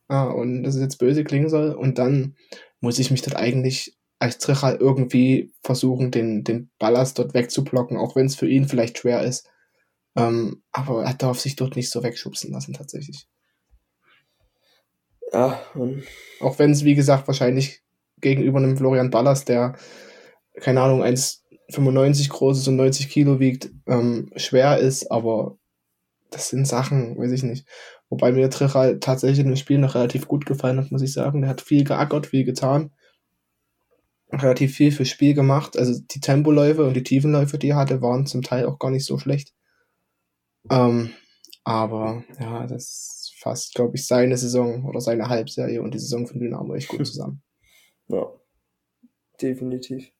Ah, 0.09 0.25
und 0.25 0.63
das 0.63 0.75
ist 0.75 0.81
jetzt 0.81 0.97
böse 0.97 1.23
klingen 1.23 1.49
soll. 1.49 1.71
Und 1.71 1.97
dann 1.99 2.35
muss 2.81 2.99
ich 2.99 3.11
mich 3.11 3.21
dort 3.21 3.37
eigentlich 3.37 3.95
Eichstricher 4.19 4.81
irgendwie 4.81 5.53
versuchen, 5.63 6.11
den, 6.11 6.43
den 6.43 6.71
Ballast 6.79 7.19
dort 7.19 7.33
wegzublocken, 7.33 7.95
auch 7.95 8.15
wenn 8.15 8.25
es 8.25 8.35
für 8.35 8.47
ihn 8.49 8.67
vielleicht 8.67 8.97
schwer 8.97 9.23
ist. 9.23 9.47
Ähm, 10.17 10.63
aber 10.71 11.05
er 11.05 11.13
darf 11.13 11.39
sich 11.39 11.55
dort 11.55 11.75
nicht 11.75 11.91
so 11.91 12.03
wegschubsen 12.03 12.51
lassen, 12.51 12.73
tatsächlich. 12.73 13.27
Ja, 15.31 15.61
und 15.75 16.03
Auch 16.39 16.57
wenn 16.59 16.71
es, 16.71 16.83
wie 16.83 16.95
gesagt, 16.95 17.27
wahrscheinlich 17.27 17.83
gegenüber 18.19 18.57
einem 18.57 18.75
Florian 18.75 19.11
Ballas, 19.11 19.45
der, 19.45 19.77
keine 20.59 20.81
Ahnung, 20.81 21.03
1,95 21.03 22.29
groß 22.29 22.57
ist 22.57 22.67
und 22.67 22.77
90 22.77 23.09
Kilo 23.09 23.39
wiegt, 23.39 23.69
ähm, 23.87 24.31
schwer 24.35 24.79
ist, 24.79 25.11
aber 25.11 25.57
das 26.31 26.49
sind 26.49 26.67
Sachen, 26.67 27.17
weiß 27.17 27.31
ich 27.31 27.43
nicht. 27.43 27.67
Wobei 28.09 28.31
mir 28.31 28.49
Trichal 28.49 28.99
tatsächlich 28.99 29.39
in 29.39 29.47
dem 29.47 29.55
Spiel 29.55 29.77
noch 29.77 29.95
relativ 29.95 30.27
gut 30.27 30.45
gefallen 30.45 30.79
hat, 30.79 30.91
muss 30.91 31.03
ich 31.03 31.13
sagen. 31.13 31.41
Der 31.41 31.49
hat 31.49 31.61
viel 31.61 31.83
geackert, 31.83 32.27
viel 32.27 32.43
getan. 32.43 32.91
Relativ 34.31 34.75
viel 34.75 34.91
fürs 34.91 35.09
Spiel 35.09 35.33
gemacht. 35.33 35.77
Also 35.77 35.99
die 35.99 36.19
Tempoläufe 36.19 36.85
und 36.85 36.95
die 36.95 37.03
Tiefenläufe, 37.03 37.59
die 37.59 37.69
er 37.69 37.77
hatte, 37.77 38.01
waren 38.01 38.25
zum 38.25 38.41
Teil 38.41 38.65
auch 38.65 38.79
gar 38.79 38.89
nicht 38.89 39.05
so 39.05 39.17
schlecht. 39.19 39.53
Ähm, 40.71 41.11
aber 41.63 42.23
ja, 42.39 42.65
das 42.65 43.31
fasst, 43.39 43.75
glaube 43.75 43.95
ich, 43.95 44.07
seine 44.07 44.37
Saison 44.37 44.85
oder 44.85 45.01
seine 45.01 45.29
Halbserie 45.29 45.81
und 45.81 45.93
die 45.93 45.99
Saison 45.99 46.27
von 46.27 46.39
Dynamo 46.39 46.73
echt 46.75 46.87
gut 46.87 47.05
zusammen. 47.07 47.43
ja, 48.07 48.27
definitiv. 49.41 50.11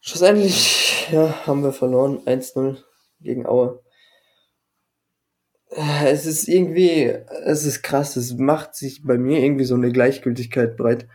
Schlussendlich, 0.00 1.08
ja, 1.12 1.46
haben 1.46 1.62
wir 1.62 1.72
verloren. 1.72 2.20
1-0 2.24 2.78
gegen 3.20 3.46
Aue. 3.46 3.82
Äh, 5.70 6.10
Es 6.10 6.26
ist 6.26 6.48
irgendwie, 6.48 7.14
es 7.44 7.64
ist 7.64 7.82
krass, 7.82 8.16
es 8.16 8.34
macht 8.36 8.74
sich 8.74 9.02
bei 9.04 9.18
mir 9.18 9.40
irgendwie 9.40 9.64
so 9.64 9.74
eine 9.74 9.92
Gleichgültigkeit 9.92 10.76
breit 10.76 11.06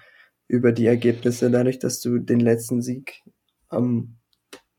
über 0.47 0.71
die 0.71 0.85
Ergebnisse, 0.85 1.49
dadurch, 1.49 1.79
dass 1.79 1.99
du 2.01 2.19
den 2.19 2.39
letzten 2.39 2.81
Sieg 2.81 3.23
am, 3.69 4.17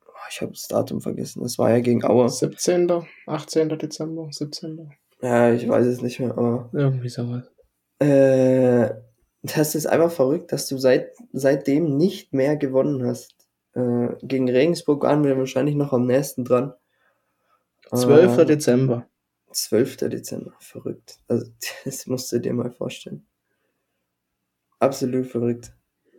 oh, 0.07 0.11
ich 0.31 0.41
habe 0.41 0.53
das 0.53 0.69
Datum 0.69 1.01
vergessen, 1.01 1.43
das 1.43 1.59
war 1.59 1.71
ja 1.71 1.81
gegen 1.81 2.05
Aue. 2.05 2.29
17., 2.29 2.91
18. 3.27 3.69
Dezember, 3.71 4.29
17. 4.31 4.91
Ja, 5.23 5.53
ich 5.53 5.69
weiß 5.69 5.87
es 5.87 6.03
nicht 6.03 6.21
mehr, 6.21 6.31
aber 6.33 6.71
Irgendwie 6.73 7.09
sowas. 7.09 7.45
äh, 7.99 8.91
das 9.43 9.75
ist 9.75 9.87
einfach 9.87 10.11
verrückt, 10.11 10.53
dass 10.53 10.67
du 10.69 10.77
seit, 10.79 11.13
seitdem 11.33 11.97
nicht 11.97 12.33
mehr 12.33 12.57
gewonnen 12.57 13.05
hast. 13.07 13.35
Äh, 13.75 14.09
gegen 14.23 14.49
Regensburg 14.49 15.03
waren 15.05 15.23
wir 15.25 15.37
wahrscheinlich 15.39 15.75
noch 15.77 15.93
am 15.93 16.07
nächsten 16.07 16.45
dran. 16.45 16.73
12. 17.95 18.39
Äh, 18.39 18.45
Dezember. 18.47 19.07
12. 19.57 19.97
Dezember, 20.09 20.55
verrückt. 20.61 21.19
Also, 21.29 21.51
das 21.85 22.07
musst 22.07 22.31
du 22.33 22.39
dir 22.39 22.53
mal 22.53 22.71
vorstellen. 22.71 23.27
Absolut 24.79 25.27
verrückt. 25.27 25.73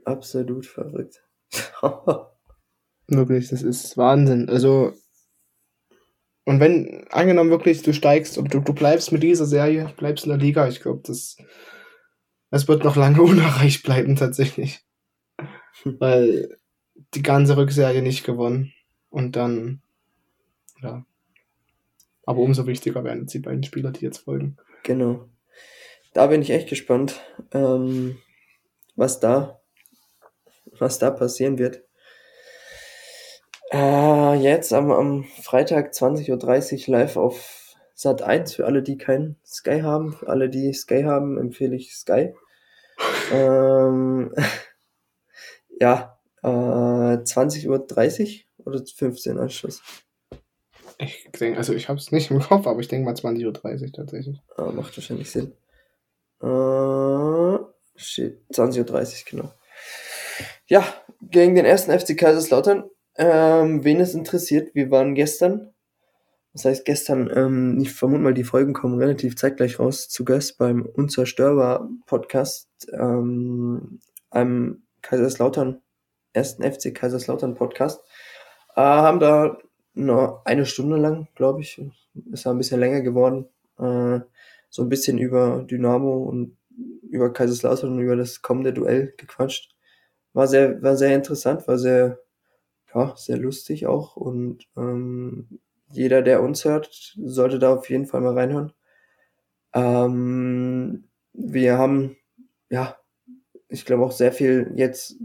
Absolut 0.06 0.66
verrückt. 0.66 1.24
Wirklich, 3.08 3.50
das 3.50 3.62
ist 3.62 3.96
Wahnsinn. 3.98 4.50
Also, 4.50 4.94
und 6.44 6.60
wenn, 6.60 7.06
angenommen 7.10 7.50
wirklich, 7.50 7.82
du 7.82 7.94
steigst 7.94 8.38
und 8.38 8.54
du, 8.54 8.60
du 8.60 8.74
bleibst 8.74 9.12
mit 9.12 9.22
dieser 9.22 9.46
Serie, 9.46 9.94
bleibst 9.98 10.26
in 10.26 10.30
der 10.30 10.40
Liga, 10.40 10.68
ich 10.68 10.82
glaube, 10.82 11.02
das, 11.06 11.38
das 12.52 12.68
wird 12.68 12.84
noch 12.84 12.96
lange 12.96 13.22
unerreicht 13.22 13.84
bleiben, 13.84 14.16
tatsächlich. 14.16 14.84
Weil 15.84 16.58
die 17.14 17.22
ganze 17.22 17.56
Rückserie 17.56 18.02
nicht 18.02 18.26
gewonnen. 18.26 18.74
Und 19.10 19.36
dann, 19.36 19.82
ja. 20.82 21.06
Aber 22.28 22.42
umso 22.42 22.68
wichtiger 22.68 23.06
werden 23.06 23.26
die 23.26 23.40
beiden 23.40 23.64
Spieler, 23.64 23.92
die 23.92 24.04
jetzt 24.06 24.20
folgen. 24.20 24.58
genau. 24.84 25.30
Da 26.14 26.28
bin 26.28 26.42
ich 26.42 26.50
echt 26.50 26.68
gespannt, 26.68 27.22
ähm, 27.54 28.18
was 28.96 29.22
da, 29.22 29.62
was 30.78 31.00
da 31.00 31.10
passieren 31.10 31.58
wird. 31.58 31.84
Äh, 33.72 34.36
jetzt 34.36 34.74
am, 34.74 34.92
am 34.92 35.24
Freitag 35.24 35.94
20.30 35.94 36.90
Uhr 36.90 36.98
live 36.98 37.16
auf 37.16 37.76
Sat 37.94 38.22
1 38.22 38.56
für 38.56 38.66
alle, 38.66 38.84
die 38.84 38.98
keinen 38.98 39.38
Sky 39.46 39.82
haben. 39.82 40.12
Für 40.12 40.28
alle, 40.28 40.50
die 40.50 40.74
Sky 40.74 41.04
haben, 41.04 41.38
empfehle 41.38 41.78
ich 41.78 41.96
Sky. 41.96 42.34
ähm, 43.32 44.34
ja, 45.80 46.20
äh, 46.44 46.48
20.30 46.48 47.68
Uhr 47.68 48.66
oder 48.66 48.84
15 48.86 49.38
Anschluss. 49.38 49.82
Ich 51.00 51.30
denke, 51.40 51.58
also 51.58 51.74
ich 51.74 51.90
habe 51.90 52.00
es 52.00 52.12
nicht 52.12 52.32
im 52.32 52.40
Kopf, 52.40 52.66
aber 52.66 52.80
ich 52.80 52.88
denke 52.88 53.06
mal 53.06 53.14
20.30 53.14 53.46
Uhr 53.46 53.92
tatsächlich. 53.92 54.42
Ah, 54.56 54.72
macht 54.72 54.98
wahrscheinlich 54.98 55.30
Sinn. 55.30 55.54
Äh, 56.42 57.60
shit, 57.96 58.42
20.30 58.52 58.82
Uhr, 58.82 59.06
genau. 59.30 59.54
Ja, 60.68 60.84
gegen 61.22 61.56
den 61.56 61.66
ersten 61.66 61.98
FC 61.98 62.18
Kaiserslautern. 62.18 62.90
Ähm, 63.16 63.84
wen 63.84 64.00
es 64.00 64.14
interessiert, 64.14 64.76
wir 64.76 64.92
waren 64.92 65.16
gestern, 65.16 65.74
das 66.54 66.66
heißt 66.66 66.86
gestern, 66.86 67.32
ähm, 67.36 67.80
ich 67.82 67.92
vermute 67.92 68.22
mal, 68.22 68.34
die 68.34 68.44
Folgen 68.44 68.74
kommen 68.74 69.00
relativ 69.00 69.36
zeitgleich 69.36 69.80
raus, 69.80 70.08
zu 70.10 70.24
Gast 70.24 70.58
beim 70.60 70.86
Unzerstörbar 70.86 71.90
Podcast, 72.06 72.70
ähm, 72.94 74.00
einem 74.30 74.84
Kaiserslautern, 75.02 75.82
ersten 76.34 76.64
FC 76.64 76.94
Kaiserslautern 76.94 77.56
Podcast, 77.56 78.02
äh, 78.76 78.82
haben 78.82 79.20
da 79.20 79.58
noch 79.98 80.46
eine 80.46 80.66
Stunde 80.66 80.98
lang, 80.98 81.28
glaube 81.36 81.62
ich, 81.62 81.82
ist 82.32 82.46
ja 82.46 82.52
ein 82.52 82.58
bisschen 82.58 82.80
länger 82.80 83.02
geworden, 83.02 83.48
äh, 83.80 84.20
so 84.70 84.84
ein 84.84 84.90
bisschen 84.90 85.18
über 85.18 85.64
Dynamo 85.64 86.24
und 86.24 86.58
über 87.10 87.34
Kaiserslautern 87.34 87.94
und 87.94 88.00
über 88.00 88.16
das 88.16 88.42
kommende 88.42 88.74
Duell 88.74 89.14
gequatscht. 89.18 89.76
War 90.34 90.48
sehr, 90.48 90.82
war 90.84 90.96
sehr 90.98 91.16
interessant, 91.16 91.68
war 91.68 91.78
sehr, 91.80 92.20
ja, 92.94 93.14
sehr 93.18 93.38
lustig 93.38 93.88
auch 93.88 94.16
und 94.16 94.68
ähm, 94.78 95.60
jeder, 95.92 96.22
der 96.22 96.44
uns 96.44 96.66
hört, 96.66 97.16
sollte 97.18 97.60
da 97.60 97.74
auf 97.76 97.90
jeden 97.90 98.06
Fall 98.06 98.22
mal 98.22 98.34
reinhören. 98.34 98.74
Ähm, 99.74 101.06
wir 101.34 101.78
haben, 101.78 102.18
ja, 102.70 102.98
ich 103.70 103.86
glaube 103.86 104.06
auch 104.06 104.12
sehr 104.12 104.32
viel 104.32 104.72
jetzt 104.76 105.18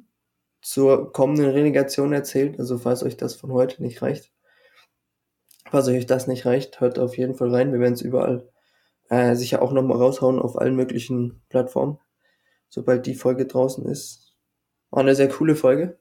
zur 0.63 1.13
kommenden 1.13 1.51
Relegation 1.51 2.13
erzählt, 2.13 2.59
also 2.59 2.79
falls 2.79 3.03
euch 3.03 3.17
das 3.17 3.35
von 3.35 3.53
heute 3.53 3.83
nicht 3.83 4.03
reicht. 4.03 4.32
Falls 5.73 5.89
euch 5.89 6.05
das 6.05 6.27
nicht 6.27 6.45
reicht, 6.45 6.83
hört 6.83 6.99
auf 6.99 7.17
jeden 7.17 7.35
Fall 7.35 7.49
rein. 7.49 7.73
Wir 7.73 7.81
werden 7.81 7.95
es 7.95 8.03
überall 8.03 8.47
äh, 9.09 9.35
sicher 9.37 9.63
auch 9.63 9.73
nochmal 9.73 9.97
raushauen 9.97 10.39
auf 10.39 10.59
allen 10.59 10.77
möglichen 10.77 11.41
Plattformen, 11.49 11.99
sobald 12.69 13.07
die 13.07 13.15
Folge 13.15 13.47
draußen 13.47 13.87
ist. 13.87 14.37
War 14.91 15.01
eine 15.01 15.15
sehr 15.15 15.31
coole 15.31 15.57
Folge. 15.57 15.99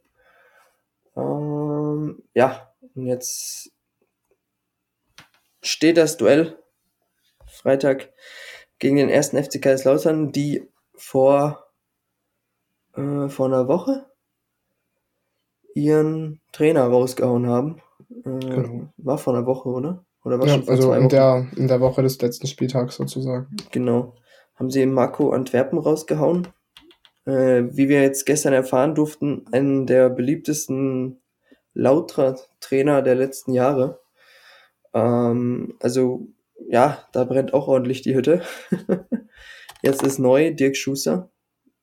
Ähm, 1.16 2.22
ja, 2.34 2.74
und 2.96 3.06
jetzt 3.06 3.72
steht 5.62 5.96
das 5.96 6.18
Duell 6.18 6.60
Freitag 7.48 8.12
gegen 8.78 8.98
den 8.98 9.08
ersten 9.08 9.42
FC 9.42 9.62
Kaiserslautern, 9.62 10.34
die 10.34 10.70
vor, 10.96 11.72
äh, 12.96 13.30
vor 13.30 13.46
einer 13.46 13.70
Woche 13.70 14.12
ihren 15.76 16.42
Trainer 16.52 16.88
rausgehauen 16.88 17.48
haben. 17.48 17.82
Äh, 18.26 18.40
Genau. 18.40 18.90
War 18.98 19.18
vor 19.18 19.36
einer 19.36 19.46
Woche, 19.46 19.70
oder? 19.70 20.06
Oder 20.24 20.40
war 20.40 20.48
Ja, 20.48 20.54
schon 20.54 20.64
vor 20.64 20.72
also 20.74 20.90
zwei 20.90 20.98
in 20.98 21.04
Wochen? 21.04 21.10
der, 21.10 21.48
in 21.56 21.68
der 21.68 21.82
Woche 21.82 22.04
des 22.04 22.22
letzten 22.22 22.48
Spieltags 22.48 22.96
sozusagen. 22.96 23.48
Genau. 23.72 24.16
Haben 24.56 24.70
sie 24.70 24.86
Marco 24.86 25.32
Antwerpen 25.32 25.80
rausgehauen. 25.80 26.48
Äh, 27.26 27.64
wie 27.72 27.88
wir 27.90 28.02
jetzt 28.02 28.26
gestern 28.26 28.54
erfahren 28.54 28.96
durften, 28.96 29.46
einen 29.52 29.86
der 29.86 30.10
beliebtesten 30.10 31.22
Lautra-Trainer 31.74 33.02
der 33.02 33.16
letzten 33.16 33.54
Jahre. 33.54 34.00
Ähm, 34.94 35.76
also, 35.80 36.28
ja, 36.68 37.00
da 37.14 37.24
brennt 37.24 37.54
auch 37.54 37.68
ordentlich 37.68 38.02
die 38.02 38.16
Hütte. 38.16 38.42
jetzt 39.82 40.04
ist 40.04 40.20
neu 40.20 40.54
Dirk 40.54 40.76
Schuster. 40.76 41.30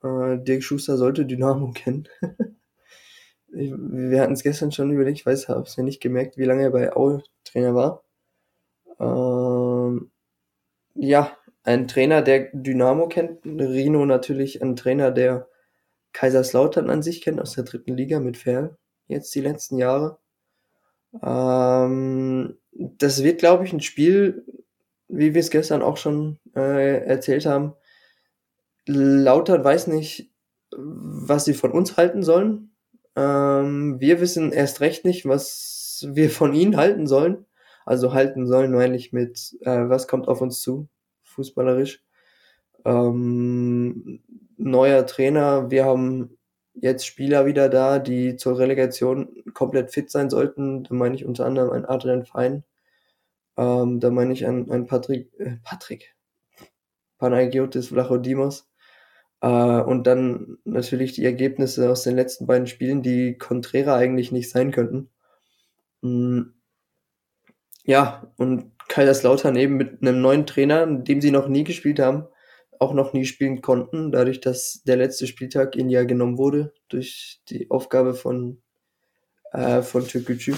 Äh, 0.03 0.39
Dirk 0.39 0.63
Schuster 0.63 0.97
sollte 0.97 1.25
Dynamo 1.27 1.71
kennen. 1.73 2.09
wir 3.51 4.21
hatten 4.21 4.35
es 4.35 4.43
gestern 4.43 4.73
schon 4.73 4.91
überlegt, 4.91 5.19
ich 5.19 5.27
weiß, 5.27 5.49
habe 5.49 5.63
es 5.63 5.77
ja 5.77 5.83
nicht 5.83 6.01
gemerkt, 6.01 6.37
wie 6.37 6.45
lange 6.45 6.65
er 6.65 6.71
bei 6.71 6.95
Aue 6.95 7.23
Trainer 7.45 7.75
war. 7.75 8.05
Ähm, 9.01 10.11
ja, 10.95 11.37
ein 11.65 11.89
Trainer, 11.89 12.23
der 12.23 12.51
Dynamo 12.53 13.09
kennt. 13.09 13.45
Rino 13.45 14.05
natürlich 14.07 14.63
ein 14.63 14.77
Trainer, 14.77 15.11
der 15.11 15.49
Kaiserslautern 16.13 16.91
an 16.91 17.03
sich 17.03 17.23
kennt 17.23 17.41
aus 17.41 17.53
der 17.53 17.65
dritten 17.65 17.97
Liga 17.97 18.21
mit 18.21 18.37
Ferl. 18.37 18.77
Jetzt 19.07 19.35
die 19.35 19.41
letzten 19.41 19.79
Jahre. 19.79 20.19
Ähm, 21.23 22.59
das 22.73 23.23
wird, 23.23 23.41
glaube 23.41 23.65
ich, 23.65 23.73
ein 23.73 23.81
Spiel, 23.81 24.45
wie 25.09 25.35
wir 25.35 25.41
es 25.41 25.51
gestern 25.51 25.83
auch 25.83 25.97
schon 25.97 26.39
äh, 26.55 27.05
erzählt 27.05 27.47
haben. 27.47 27.75
Lautern 28.87 29.65
weiß 29.65 29.87
nicht, 29.89 30.33
was 30.77 31.45
sie 31.45 31.55
von 31.55 31.73
uns 31.73 31.97
halten 31.97 32.23
sollen. 32.23 32.71
Ähm, 33.19 34.01
wir 34.01 34.21
wissen 34.21 34.53
erst 34.53 34.81
recht 34.81 35.05
nicht, 35.05 35.27
was 35.27 36.07
wir 36.09 36.31
von 36.31 36.55
ihnen 36.55 36.77
halten 36.77 37.07
sollen. 37.09 37.47
Also 37.85 38.13
halten 38.15 38.47
sollen, 38.47 38.73
meine 38.73 38.97
ich 38.97 39.13
mit, 39.13 39.57
äh, 39.63 39.89
was 39.89 40.07
kommt 40.09 40.29
auf 40.29 40.41
uns 40.41 40.63
zu, 40.63 40.89
fußballerisch. 41.25 42.03
Ähm, 42.85 44.23
neuer 44.57 45.07
Trainer, 45.07 45.71
wir 45.71 45.85
haben 45.85 46.39
jetzt 46.75 47.07
Spieler 47.07 47.47
wieder 47.47 47.69
da, 47.69 47.99
die 47.99 48.37
zur 48.37 48.59
Relegation 48.59 49.43
komplett 49.55 49.91
fit 49.93 50.11
sein 50.11 50.31
sollten. 50.31 50.85
Da 50.85 50.95
meine 50.95 51.17
ich 51.17 51.25
unter 51.25 51.47
anderem 51.47 51.71
an 51.71 51.87
Adrian 51.87 52.25
Fein. 52.25 52.65
Ähm, 53.57 54.01
da 54.01 54.11
meine 54.11 54.33
ich 54.33 54.47
an, 54.47 54.71
an 54.71 54.87
Patrick, 54.87 55.33
äh, 55.41 55.57
Patrick, 55.65 56.15
Panagiotis 57.19 57.89
Vlachodimos. 57.89 58.68
Äh, 59.41 59.49
und 59.49 60.07
dann 60.07 60.59
natürlich 60.65 61.13
die 61.13 61.25
Ergebnisse 61.25 61.91
aus 61.91 62.03
den 62.03 62.17
letzten 62.17 62.47
beiden 62.47 62.67
Spielen, 62.67 63.03
die 63.03 63.39
konträrer 63.39 63.95
eigentlich 63.95 64.33
nicht 64.33 64.51
sein 64.51 64.73
könnten. 64.73 65.11
Mhm. 66.03 66.55
Ja, 67.85 68.31
und 68.37 68.73
Kaiserslautern 68.89 69.57
eben 69.57 69.77
mit 69.77 70.03
einem 70.03 70.21
neuen 70.21 70.47
Trainer, 70.47 70.87
dem 70.87 71.21
sie 71.21 71.31
noch 71.31 71.49
nie 71.49 71.65
gespielt 71.65 71.99
haben, 72.01 72.27
auch 72.79 72.93
noch 72.93 73.13
nie 73.13 73.25
spielen 73.25 73.63
konnten, 73.63 74.13
dadurch, 74.13 74.41
dass 74.41 74.83
der 74.87 74.97
letzte 74.97 75.27
Spieltag 75.27 75.77
ihnen 75.77 75.91
ja 75.91 76.05
genommen 76.05 76.39
wurde 76.39 76.73
durch 76.89 77.41
die 77.49 77.71
Aufgabe 77.71 78.15
von, 78.15 78.63
äh, 79.53 79.83
von 79.83 80.07
Türkgücü. 80.07 80.55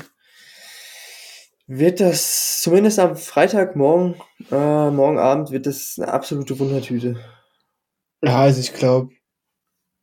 Wird 1.66 2.00
das 2.00 2.62
zumindest 2.62 2.98
am 2.98 3.16
Freitagmorgen, 3.16 4.16
äh, 4.50 4.90
morgen 4.90 5.18
Abend, 5.18 5.52
wird 5.52 5.66
das 5.66 5.96
eine 5.98 6.12
absolute 6.12 6.58
Wundertüte. 6.58 7.20
Ja, 8.22 8.40
also 8.40 8.60
ich 8.60 8.72
glaube, 8.74 9.12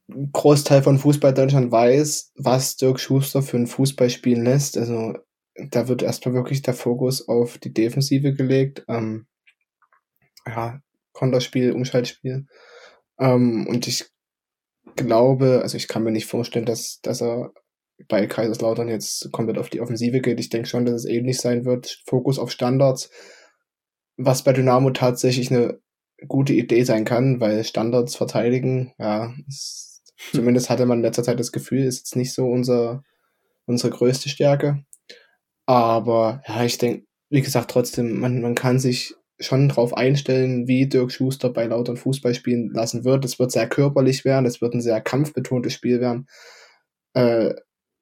ein 0.09 0.31
Großteil 0.31 0.81
von 0.83 0.97
Fußball 0.99 1.33
Deutschland 1.33 1.71
weiß, 1.71 2.31
was 2.35 2.77
Dirk 2.77 2.99
Schuster 2.99 3.41
für 3.41 3.57
ein 3.57 3.67
Fußball 3.67 4.09
spielen 4.09 4.43
lässt. 4.43 4.77
Also 4.77 5.15
da 5.69 5.87
wird 5.87 6.01
erstmal 6.01 6.33
wirklich 6.33 6.61
der 6.61 6.73
Fokus 6.73 7.27
auf 7.27 7.57
die 7.57 7.73
Defensive 7.73 8.33
gelegt. 8.33 8.85
Ähm, 8.87 9.27
ja, 10.45 10.79
Konterspiel, 11.13 11.73
Umschaltspiel. 11.73 12.45
Ähm, 13.19 13.67
und 13.67 13.87
ich 13.87 14.09
glaube, 14.95 15.59
also 15.61 15.77
ich 15.77 15.87
kann 15.87 16.03
mir 16.03 16.11
nicht 16.11 16.27
vorstellen, 16.27 16.65
dass, 16.65 16.99
dass 17.01 17.21
er 17.21 17.51
bei 18.07 18.27
Kaiserslautern 18.27 18.87
jetzt 18.87 19.31
komplett 19.31 19.57
auf 19.57 19.69
die 19.69 19.81
Offensive 19.81 20.21
geht. 20.21 20.39
Ich 20.39 20.49
denke 20.49 20.67
schon, 20.67 20.85
dass 20.85 20.95
es 20.95 21.05
ähnlich 21.05 21.39
sein 21.39 21.65
wird. 21.65 22.01
Fokus 22.05 22.39
auf 22.39 22.51
Standards, 22.51 23.09
was 24.17 24.43
bei 24.43 24.53
Dynamo 24.53 24.91
tatsächlich 24.91 25.51
eine 25.51 25.79
gute 26.27 26.53
Idee 26.53 26.83
sein 26.83 27.05
kann, 27.05 27.39
weil 27.39 27.63
Standards 27.63 28.15
verteidigen, 28.15 28.93
ja, 28.97 29.33
ist, 29.47 30.03
zumindest 30.31 30.69
hatte 30.69 30.85
man 30.85 30.99
in 30.99 31.03
letzter 31.03 31.23
Zeit 31.23 31.39
das 31.39 31.51
Gefühl, 31.51 31.83
ist 31.83 31.99
jetzt 31.99 32.15
nicht 32.15 32.33
so 32.33 32.47
unser, 32.47 33.03
unsere 33.65 33.91
größte 33.91 34.29
Stärke. 34.29 34.83
Aber 35.65 36.41
ja, 36.47 36.63
ich 36.63 36.77
denke, 36.77 37.05
wie 37.29 37.41
gesagt, 37.41 37.71
trotzdem, 37.71 38.19
man, 38.19 38.41
man 38.41 38.55
kann 38.55 38.79
sich 38.79 39.13
schon 39.39 39.69
darauf 39.69 39.95
einstellen, 39.95 40.67
wie 40.67 40.87
Dirk 40.87 41.11
Schuster 41.11 41.49
bei 41.49 41.65
Lautern 41.65 41.97
Fußball 41.97 42.33
spielen 42.33 42.71
lassen 42.73 43.03
wird. 43.03 43.23
Es 43.25 43.37
wird 43.37 43.51
sehr 43.51 43.69
körperlich 43.69 44.25
werden, 44.25 44.45
es 44.45 44.61
wird 44.61 44.73
ein 44.73 44.81
sehr 44.81 45.01
kampfbetontes 45.01 45.73
Spiel 45.73 45.99
werden, 45.99 46.27
äh, 47.13 47.53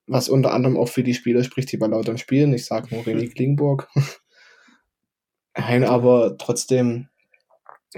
was 0.08 0.30
unter 0.30 0.54
anderem 0.54 0.78
auch 0.78 0.88
für 0.88 1.04
die 1.04 1.14
Spieler 1.14 1.44
spricht, 1.44 1.72
die 1.72 1.78
bei 1.78 1.88
Lautern 1.88 2.18
spielen. 2.18 2.54
Ich 2.54 2.66
sage 2.66 2.94
nur 2.94 3.04
René 3.04 3.34
Klingburg. 3.34 3.90
Nein, 5.58 5.84
aber 5.84 6.38
trotzdem, 6.38 7.10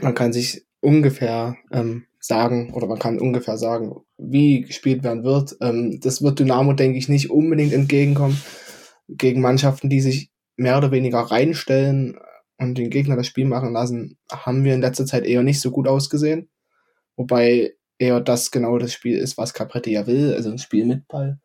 man 0.01 0.15
kann 0.15 0.33
sich 0.33 0.65
ungefähr 0.79 1.55
ähm, 1.71 2.05
sagen 2.19 2.73
oder 2.73 2.87
man 2.87 2.99
kann 2.99 3.19
ungefähr 3.19 3.57
sagen, 3.57 3.95
wie 4.17 4.61
gespielt 4.61 5.03
werden 5.03 5.23
wird. 5.23 5.55
Ähm, 5.61 5.99
das 6.01 6.21
wird 6.21 6.39
Dynamo, 6.39 6.73
denke 6.73 6.97
ich, 6.97 7.09
nicht 7.09 7.29
unbedingt 7.29 7.73
entgegenkommen 7.73 8.41
gegen 9.07 9.41
Mannschaften, 9.41 9.89
die 9.89 10.01
sich 10.01 10.31
mehr 10.55 10.77
oder 10.77 10.91
weniger 10.91 11.19
reinstellen 11.19 12.19
und 12.57 12.77
den 12.77 12.89
Gegner 12.89 13.15
das 13.15 13.27
Spiel 13.27 13.45
machen 13.45 13.73
lassen, 13.73 14.17
haben 14.31 14.63
wir 14.63 14.73
in 14.73 14.81
letzter 14.81 15.05
Zeit 15.05 15.25
eher 15.25 15.43
nicht 15.43 15.61
so 15.61 15.71
gut 15.71 15.87
ausgesehen. 15.87 16.49
Wobei 17.15 17.73
eher 17.99 18.19
das 18.19 18.51
genau 18.51 18.77
das 18.77 18.93
Spiel 18.93 19.17
ist, 19.17 19.37
was 19.37 19.53
Capretti 19.53 19.91
ja 19.91 20.07
will, 20.07 20.33
also 20.33 20.49
ein 20.49 20.57
Spiel 20.57 20.85
mit 20.85 21.07
Ball. 21.07 21.39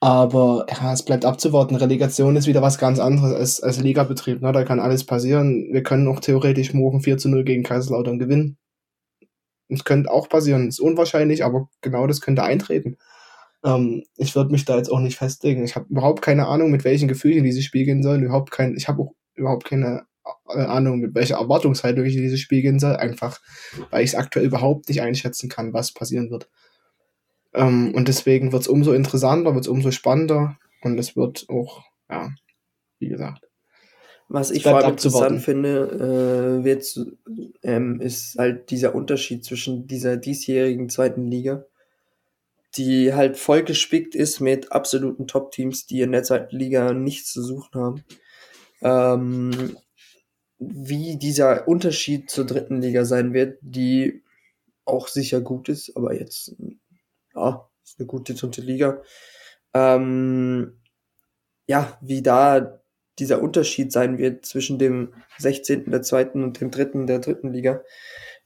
Aber 0.00 0.66
ja, 0.70 0.92
es 0.92 1.04
bleibt 1.04 1.24
abzuwarten. 1.24 1.74
Relegation 1.74 2.36
ist 2.36 2.46
wieder 2.46 2.62
was 2.62 2.78
ganz 2.78 3.00
anderes 3.00 3.34
als, 3.34 3.62
als 3.62 3.80
Ligabetrieb. 3.80 4.40
Ne? 4.40 4.52
Da 4.52 4.64
kann 4.64 4.78
alles 4.78 5.04
passieren. 5.04 5.68
Wir 5.72 5.82
können 5.82 6.06
auch 6.06 6.20
theoretisch 6.20 6.72
morgen 6.72 7.00
4 7.00 7.18
zu 7.18 7.28
0 7.28 7.42
gegen 7.44 7.64
Kaiserslautern 7.64 8.18
gewinnen. 8.18 8.58
Es 9.68 9.84
könnte 9.84 10.10
auch 10.10 10.28
passieren. 10.28 10.68
Ist 10.68 10.80
unwahrscheinlich, 10.80 11.44
aber 11.44 11.68
genau 11.80 12.06
das 12.06 12.20
könnte 12.20 12.44
eintreten. 12.44 12.96
Ähm, 13.64 14.04
ich 14.16 14.36
würde 14.36 14.52
mich 14.52 14.64
da 14.64 14.76
jetzt 14.76 14.90
auch 14.90 15.00
nicht 15.00 15.18
festlegen. 15.18 15.64
Ich 15.64 15.74
habe 15.74 15.86
überhaupt 15.90 16.22
keine 16.22 16.46
Ahnung, 16.46 16.70
mit 16.70 16.84
welchen 16.84 17.08
Gefühlen 17.08 17.44
dieses 17.44 17.64
Spiel 17.64 17.84
gehen 17.84 18.02
soll. 18.02 18.22
Überhaupt 18.22 18.52
kein, 18.52 18.76
ich 18.76 18.88
habe 18.88 19.02
auch 19.02 19.14
überhaupt 19.34 19.64
keine 19.64 20.06
äh, 20.48 20.60
Ahnung, 20.60 21.00
mit 21.00 21.14
welcher 21.16 21.36
Erwartungshaltung 21.36 22.04
ich 22.04 22.14
dieses 22.14 22.40
Spiel 22.40 22.62
gehen 22.62 22.78
soll. 22.78 22.96
Einfach, 22.96 23.40
weil 23.90 24.04
ich 24.04 24.10
es 24.10 24.16
aktuell 24.16 24.46
überhaupt 24.46 24.88
nicht 24.88 25.02
einschätzen 25.02 25.48
kann, 25.48 25.72
was 25.72 25.92
passieren 25.92 26.30
wird. 26.30 26.48
Ähm, 27.54 27.94
und 27.94 28.08
deswegen 28.08 28.52
wird 28.52 28.62
es 28.62 28.68
umso 28.68 28.92
interessanter, 28.92 29.54
wird 29.54 29.64
es 29.64 29.68
umso 29.68 29.90
spannender 29.90 30.58
und 30.82 30.98
es 30.98 31.16
wird 31.16 31.46
auch, 31.48 31.84
ja, 32.10 32.30
wie 32.98 33.08
gesagt. 33.08 33.44
Was 34.28 34.50
ich 34.50 34.64
vor 34.64 34.76
allem 34.76 34.90
interessant 34.90 35.40
finde, 35.40 36.60
äh, 36.60 36.64
wird, 36.64 37.00
ähm, 37.62 38.00
ist 38.00 38.36
halt 38.38 38.70
dieser 38.70 38.94
Unterschied 38.94 39.44
zwischen 39.44 39.86
dieser 39.86 40.18
diesjährigen 40.18 40.90
zweiten 40.90 41.30
Liga 41.30 41.64
die 42.76 43.14
halt 43.14 43.36
voll 43.36 43.62
gespickt 43.62 44.14
ist 44.14 44.40
mit 44.40 44.72
absoluten 44.72 45.26
Top-Teams, 45.26 45.86
die 45.86 46.00
in 46.00 46.12
der 46.12 46.22
zweiten 46.22 46.56
Liga 46.56 46.92
nichts 46.92 47.32
zu 47.32 47.42
suchen 47.42 47.80
haben. 47.80 48.04
Ähm, 48.82 49.76
wie 50.58 51.16
dieser 51.16 51.66
Unterschied 51.68 52.30
zur 52.30 52.44
dritten 52.44 52.80
Liga 52.80 53.04
sein 53.04 53.32
wird, 53.32 53.58
die 53.62 54.22
auch 54.84 55.08
sicher 55.08 55.40
gut 55.40 55.68
ist, 55.68 55.96
aber 55.96 56.18
jetzt, 56.18 56.56
ja, 57.38 57.70
ist 57.84 57.98
eine 57.98 58.06
gute 58.06 58.34
dritte 58.34 58.60
Liga. 58.60 59.02
Ähm, 59.74 60.80
ja, 61.66 61.98
wie 62.00 62.22
da 62.22 62.80
dieser 63.18 63.42
Unterschied 63.42 63.92
sein 63.92 64.18
wird 64.18 64.46
zwischen 64.46 64.78
dem 64.78 65.14
16. 65.38 65.90
der 65.90 66.02
zweiten 66.02 66.44
und 66.44 66.60
dem 66.60 66.70
dritten 66.70 67.06
der 67.06 67.18
dritten 67.18 67.52
Liga 67.52 67.82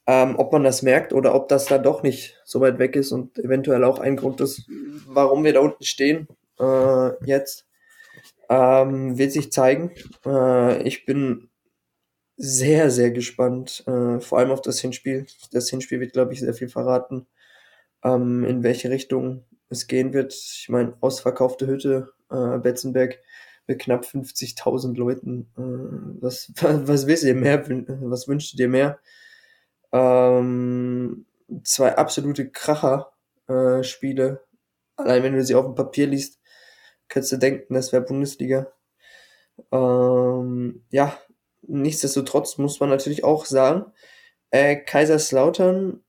ähm, 0.06 0.34
ob 0.38 0.52
man 0.52 0.64
das 0.64 0.82
merkt 0.82 1.12
oder 1.12 1.34
ob 1.34 1.48
das 1.48 1.66
da 1.66 1.78
doch 1.78 2.02
nicht 2.02 2.40
so 2.44 2.60
weit 2.60 2.78
weg 2.78 2.96
ist 2.96 3.12
und 3.12 3.38
eventuell 3.38 3.84
auch 3.84 3.98
ein 3.98 4.16
Grund 4.16 4.40
ist, 4.40 4.68
warum 5.06 5.44
wir 5.44 5.52
da 5.52 5.60
unten 5.60 5.84
stehen 5.84 6.26
äh, 6.58 7.24
jetzt, 7.24 7.66
ähm, 8.48 9.16
wird 9.16 9.32
sich 9.32 9.52
zeigen. 9.52 9.92
Äh, 10.26 10.82
ich 10.82 11.06
bin 11.06 11.50
sehr, 12.36 12.90
sehr 12.90 13.12
gespannt, 13.12 13.84
äh, 13.86 14.20
vor 14.20 14.38
allem 14.38 14.50
auf 14.50 14.62
das 14.62 14.80
Hinspiel. 14.80 15.26
Das 15.52 15.70
Hinspiel 15.70 16.00
wird, 16.00 16.12
glaube 16.12 16.32
ich, 16.32 16.40
sehr 16.40 16.54
viel 16.54 16.68
verraten, 16.68 17.26
ähm, 18.04 18.44
in 18.44 18.62
welche 18.62 18.90
Richtung 18.90 19.44
es 19.68 19.86
gehen 19.86 20.12
wird. 20.12 20.32
Ich 20.34 20.68
meine, 20.68 20.94
ausverkaufte 21.00 21.66
Hütte, 21.66 22.12
äh, 22.30 22.58
Betzenberg 22.58 23.18
mit 23.66 23.80
knapp 23.80 24.04
50.000 24.04 24.96
Leuten. 24.96 25.50
Äh, 25.56 26.22
was, 26.22 26.52
was 26.60 27.06
willst 27.06 27.22
du 27.22 27.28
dir 27.28 27.34
mehr? 27.34 27.64
Was 28.02 28.28
wünschst 28.28 28.52
du 28.52 28.56
dir 28.56 28.68
mehr? 28.68 28.98
Ähm, 29.92 31.26
zwei 31.64 31.96
absolute 31.96 32.50
Kracher-Spiele. 32.50 34.24
Äh, 34.28 34.52
Allein 34.96 35.22
wenn 35.22 35.34
du 35.34 35.44
sie 35.44 35.54
auf 35.54 35.64
dem 35.64 35.74
Papier 35.74 36.06
liest, 36.06 36.38
könntest 37.08 37.32
du 37.32 37.36
denken, 37.38 37.74
das 37.74 37.92
wäre 37.92 38.02
Bundesliga. 38.02 38.72
Ähm, 39.70 40.84
ja, 40.90 41.18
nichtsdestotrotz 41.62 42.58
muss 42.58 42.80
man 42.80 42.90
natürlich 42.90 43.24
auch 43.24 43.46
sagen, 43.46 43.92
äh, 44.50 44.76
Kaiserslautern 44.76 46.02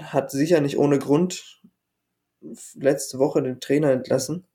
hat 0.00 0.30
sicher 0.30 0.60
nicht 0.60 0.78
ohne 0.78 0.98
Grund 0.98 1.62
letzte 2.74 3.18
Woche 3.18 3.42
den 3.42 3.60
Trainer 3.60 3.90
entlassen. 3.90 4.46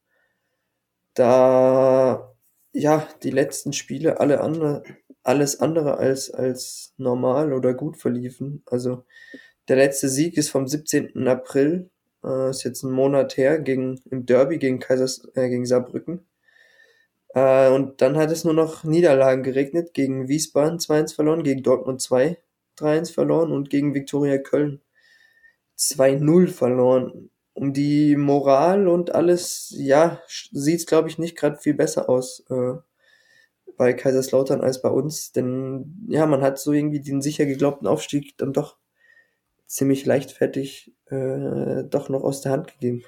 Da 1.13 2.33
ja 2.73 3.07
die 3.21 3.29
letzten 3.29 3.73
Spiele 3.73 4.19
alle 4.19 4.41
andere 4.41 4.83
alles 5.23 5.59
andere 5.59 5.97
als, 5.97 6.31
als 6.31 6.93
normal 6.97 7.53
oder 7.53 7.73
gut 7.73 7.97
verliefen. 7.97 8.63
Also 8.65 9.05
der 9.69 9.77
letzte 9.77 10.09
Sieg 10.09 10.37
ist 10.37 10.49
vom 10.49 10.67
17. 10.67 11.27
April, 11.27 11.89
äh, 12.23 12.49
ist 12.49 12.63
jetzt 12.63 12.83
ein 12.83 12.91
Monat 12.91 13.37
her, 13.37 13.59
gegen, 13.59 14.01
im 14.11 14.25
Derby 14.25 14.57
gegen 14.59 14.79
Kaisers, 14.79 15.27
äh, 15.35 15.49
gegen 15.49 15.65
Saarbrücken. 15.65 16.25
Äh, 17.29 17.69
und 17.69 18.01
dann 18.01 18.17
hat 18.17 18.31
es 18.31 18.43
nur 18.43 18.53
noch 18.53 18.83
Niederlagen 18.83 19.43
geregnet, 19.43 19.93
gegen 19.93 20.27
Wiesbaden 20.27 20.79
2-1 20.79 21.15
verloren, 21.15 21.43
gegen 21.43 21.63
Dortmund 21.63 22.01
2 22.01 22.37
3-1 22.77 23.13
verloren 23.13 23.51
und 23.51 23.69
gegen 23.69 23.93
Viktoria 23.93 24.37
Köln 24.39 24.81
2-0 25.91 26.47
verloren. 26.47 27.29
Um 27.53 27.73
die 27.73 28.15
Moral 28.15 28.87
und 28.87 29.13
alles, 29.13 29.73
ja, 29.77 30.21
sieht's 30.27 30.87
glaube 30.87 31.07
ich 31.09 31.19
nicht 31.19 31.37
gerade 31.37 31.57
viel 31.57 31.75
besser 31.75 32.09
aus. 32.09 32.43
Äh, 32.49 32.75
bei 33.77 33.93
Kaiserslautern 33.93 34.61
als 34.61 34.81
bei 34.81 34.89
uns, 34.89 35.31
denn 35.31 36.05
ja, 36.07 36.25
man 36.25 36.41
hat 36.41 36.59
so 36.59 36.73
irgendwie 36.73 37.01
den 37.01 37.21
sicher 37.21 37.45
geglaubten 37.45 37.87
Aufstieg 37.87 38.37
dann 38.37 38.53
doch 38.53 38.77
ziemlich 39.65 40.05
leichtfertig 40.05 40.93
äh, 41.07 41.83
doch 41.89 42.09
noch 42.09 42.23
aus 42.23 42.41
der 42.41 42.51
Hand 42.51 42.73
gegeben. 42.73 43.03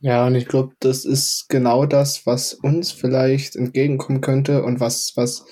Ja, 0.00 0.26
und 0.26 0.34
ich 0.34 0.46
glaube, 0.46 0.74
das 0.80 1.04
ist 1.04 1.48
genau 1.48 1.86
das, 1.86 2.26
was 2.26 2.54
uns 2.54 2.92
vielleicht 2.92 3.56
entgegenkommen 3.56 4.20
könnte 4.20 4.62
und 4.62 4.80
was, 4.80 5.12
was 5.16 5.46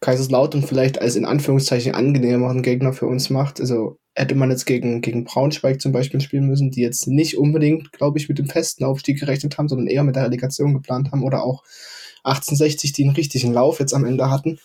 Kaiserslautern 0.00 0.62
vielleicht 0.62 1.00
als 1.00 1.16
in 1.16 1.24
Anführungszeichen 1.24 1.94
angenehmeren 1.94 2.62
Gegner 2.62 2.92
für 2.92 3.06
uns 3.06 3.30
macht. 3.30 3.60
Also 3.60 3.98
hätte 4.14 4.34
man 4.34 4.50
jetzt 4.50 4.64
gegen, 4.64 5.00
gegen 5.00 5.24
Braunschweig 5.24 5.80
zum 5.80 5.92
Beispiel 5.92 6.20
spielen 6.20 6.46
müssen, 6.46 6.70
die 6.70 6.82
jetzt 6.82 7.06
nicht 7.08 7.36
unbedingt, 7.36 7.92
glaube 7.92 8.18
ich, 8.18 8.28
mit 8.28 8.38
dem 8.38 8.46
festen 8.46 8.84
Aufstieg 8.84 9.18
gerechnet 9.18 9.58
haben, 9.58 9.68
sondern 9.68 9.88
eher 9.88 10.04
mit 10.04 10.16
der 10.16 10.24
Relegation 10.24 10.72
geplant 10.72 11.10
haben 11.10 11.24
oder 11.24 11.42
auch 11.42 11.64
1860, 12.22 12.92
die 12.92 13.04
einen 13.04 13.16
richtigen 13.16 13.52
Lauf 13.52 13.80
jetzt 13.80 13.92
am 13.92 14.04
Ende 14.04 14.30
hatten. 14.30 14.58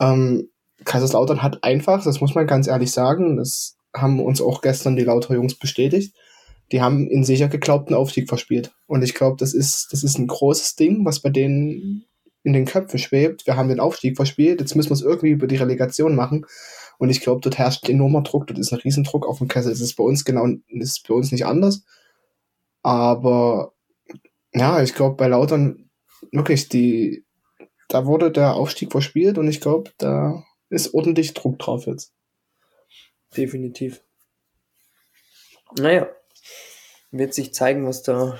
Ähm, 0.00 0.48
Kaiserslautern 0.84 1.42
hat 1.42 1.64
einfach, 1.64 2.04
das 2.04 2.20
muss 2.20 2.34
man 2.34 2.46
ganz 2.46 2.66
ehrlich 2.66 2.92
sagen, 2.92 3.36
das 3.36 3.76
haben 3.94 4.20
uns 4.20 4.40
auch 4.40 4.60
gestern 4.60 4.96
die 4.96 5.04
Lauter 5.04 5.34
Jungs 5.34 5.54
bestätigt, 5.54 6.14
die 6.70 6.80
haben 6.80 7.08
in 7.08 7.24
sicher 7.24 7.48
geglaubten 7.48 7.94
Aufstieg 7.94 8.28
verspielt. 8.28 8.72
Und 8.86 9.02
ich 9.02 9.14
glaube, 9.14 9.36
das 9.38 9.54
ist, 9.54 9.88
das 9.92 10.02
ist 10.02 10.18
ein 10.18 10.26
großes 10.26 10.76
Ding, 10.76 11.04
was 11.04 11.20
bei 11.20 11.30
denen 11.30 12.04
in 12.44 12.52
den 12.52 12.64
Köpfen 12.64 12.98
schwebt. 12.98 13.46
Wir 13.46 13.56
haben 13.56 13.68
den 13.68 13.80
Aufstieg 13.80 14.16
verspielt, 14.16 14.60
jetzt 14.60 14.74
müssen 14.74 14.90
wir 14.90 14.94
es 14.94 15.02
irgendwie 15.02 15.30
über 15.30 15.46
die 15.46 15.56
Relegation 15.56 16.14
machen. 16.14 16.46
Und 17.02 17.10
ich 17.10 17.20
glaube, 17.20 17.40
dort 17.40 17.58
herrscht 17.58 17.88
enormer 17.88 18.22
Druck, 18.22 18.46
dort 18.46 18.60
ist 18.60 18.72
ein 18.72 18.78
Riesendruck 18.78 19.26
auf 19.26 19.38
dem 19.38 19.48
Kessel. 19.48 19.72
Das 19.72 19.80
ist 19.80 19.96
bei 19.96 20.04
uns 20.04 20.24
genau, 20.24 20.46
ist 20.68 21.08
bei 21.08 21.14
uns 21.14 21.32
nicht 21.32 21.44
anders. 21.44 21.82
Aber 22.84 23.74
ja, 24.52 24.80
ich 24.80 24.94
glaube, 24.94 25.16
bei 25.16 25.26
Lautern 25.26 25.90
wirklich, 26.30 26.68
die, 26.68 27.24
da 27.88 28.06
wurde 28.06 28.30
der 28.30 28.54
Aufstieg 28.54 28.92
verspielt 28.92 29.36
und 29.36 29.48
ich 29.48 29.60
glaube, 29.60 29.90
da 29.98 30.44
ist 30.68 30.94
ordentlich 30.94 31.34
Druck 31.34 31.58
drauf 31.58 31.86
jetzt. 31.86 32.14
Definitiv. 33.36 34.04
Naja, 35.76 36.08
wird 37.10 37.34
sich 37.34 37.52
zeigen, 37.52 37.84
was 37.84 38.04
da, 38.04 38.38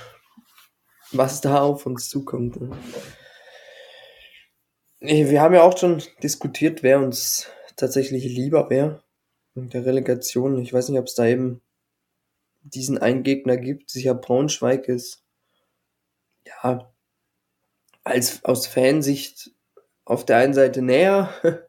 was 1.11 1.40
da 1.40 1.62
auf 1.62 1.85
uns 1.85 2.09
zukommt. 2.09 2.61
Wir 5.01 5.42
haben 5.42 5.55
ja 5.55 5.62
auch 5.64 5.77
schon 5.77 6.01
diskutiert, 6.22 6.85
wer 6.85 7.01
uns 7.01 7.51
tatsächlich 7.77 8.25
lieber 8.25 8.71
wäre 8.71 9.03
in 9.55 9.69
der 9.69 9.85
Relegation. 9.85 10.59
Ich 10.61 10.73
weiß 10.73 10.89
nicht, 10.89 10.99
ob 10.99 11.07
es 11.07 11.15
da 11.15 11.27
eben 11.27 11.61
diesen 12.63 12.99
einen 12.99 13.23
Gegner 13.23 13.57
gibt. 13.57 13.91
Sicher 13.91 14.15
Braunschweig 14.15 14.89
ist, 14.89 15.23
ja, 16.47 16.93
als 18.05 18.45
aus 18.45 18.67
Fansicht 18.67 19.51
auf 20.05 20.25
der 20.25 20.39
einen 20.39 20.55
Seite 20.55 20.83
näher, 20.83 21.31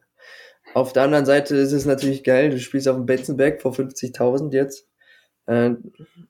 auf 0.74 0.92
der 0.92 1.04
anderen 1.04 1.26
Seite 1.26 1.56
ist 1.56 1.72
es 1.72 1.84
natürlich 1.84 2.24
geil. 2.24 2.50
Du 2.50 2.58
spielst 2.58 2.88
auf 2.88 2.96
dem 2.96 3.06
Betzenberg 3.06 3.62
vor 3.62 3.72
50.000 3.72 4.52
jetzt. 4.52 4.88
Äh, 5.46 5.72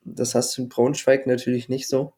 das 0.05 0.35
hast 0.35 0.57
du 0.57 0.63
in 0.63 0.69
Braunschweig 0.69 1.27
natürlich 1.27 1.69
nicht 1.69 1.89
so. 1.89 2.13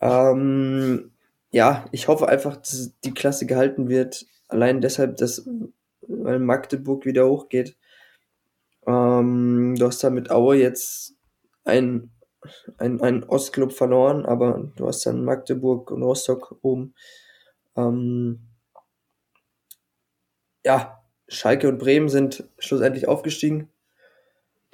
Ähm, 0.00 1.12
ja, 1.50 1.84
ich 1.92 2.08
hoffe 2.08 2.28
einfach, 2.28 2.56
dass 2.56 2.92
die 3.04 3.14
Klasse 3.14 3.46
gehalten 3.46 3.88
wird. 3.88 4.26
Allein 4.48 4.80
deshalb, 4.80 5.16
dass 5.16 5.46
weil 6.02 6.38
Magdeburg 6.38 7.04
wieder 7.04 7.28
hochgeht. 7.28 7.76
Ähm, 8.86 9.74
du 9.78 9.86
hast 9.86 10.02
da 10.02 10.10
mit 10.10 10.30
Aue 10.30 10.56
jetzt 10.56 11.14
ein, 11.64 12.10
ein, 12.78 13.24
Ostclub 13.24 13.72
verloren, 13.72 14.24
aber 14.26 14.72
du 14.76 14.86
hast 14.86 15.04
dann 15.06 15.24
Magdeburg 15.24 15.90
und 15.90 16.02
Rostock 16.02 16.58
oben. 16.62 16.94
Ähm, 17.76 18.48
ja, 20.64 21.02
Schalke 21.28 21.68
und 21.68 21.78
Bremen 21.78 22.08
sind 22.08 22.48
schlussendlich 22.58 23.08
aufgestiegen. 23.08 23.70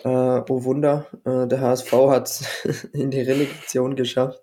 Äh, 0.04 0.08
oh 0.08 0.64
Wunder, 0.64 1.06
äh, 1.24 1.46
der 1.48 1.60
HSV 1.60 1.92
hat 1.92 2.42
in 2.92 3.10
die 3.10 3.20
Relegation 3.20 3.96
geschafft. 3.96 4.42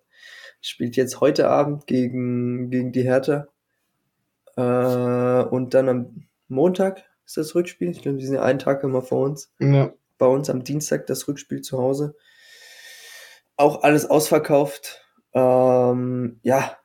Spielt 0.61 0.95
jetzt 0.95 1.21
heute 1.21 1.49
Abend 1.49 1.87
gegen, 1.87 2.69
gegen 2.69 2.91
die 2.91 3.03
Hertha. 3.03 3.47
Äh, 4.55 5.43
und 5.49 5.73
dann 5.73 5.89
am 5.89 6.27
Montag 6.53 7.03
ist 7.25 7.37
das 7.37 7.55
Rückspiel. 7.55 7.89
Ich 7.89 8.01
glaube, 8.01 8.17
die 8.17 8.25
sind 8.25 8.35
ja 8.35 8.43
einen 8.43 8.59
Tag 8.59 8.83
immer 8.83 9.01
vor 9.01 9.25
uns. 9.25 9.51
Ja. 9.59 9.93
Bei 10.17 10.25
uns 10.25 10.49
am 10.49 10.63
Dienstag 10.63 11.07
das 11.07 11.27
Rückspiel 11.27 11.61
zu 11.61 11.77
Hause. 11.77 12.15
Auch 13.55 13.83
alles 13.83 14.09
ausverkauft. 14.09 15.05
Ähm, 15.33 16.39
ja, 16.43 16.77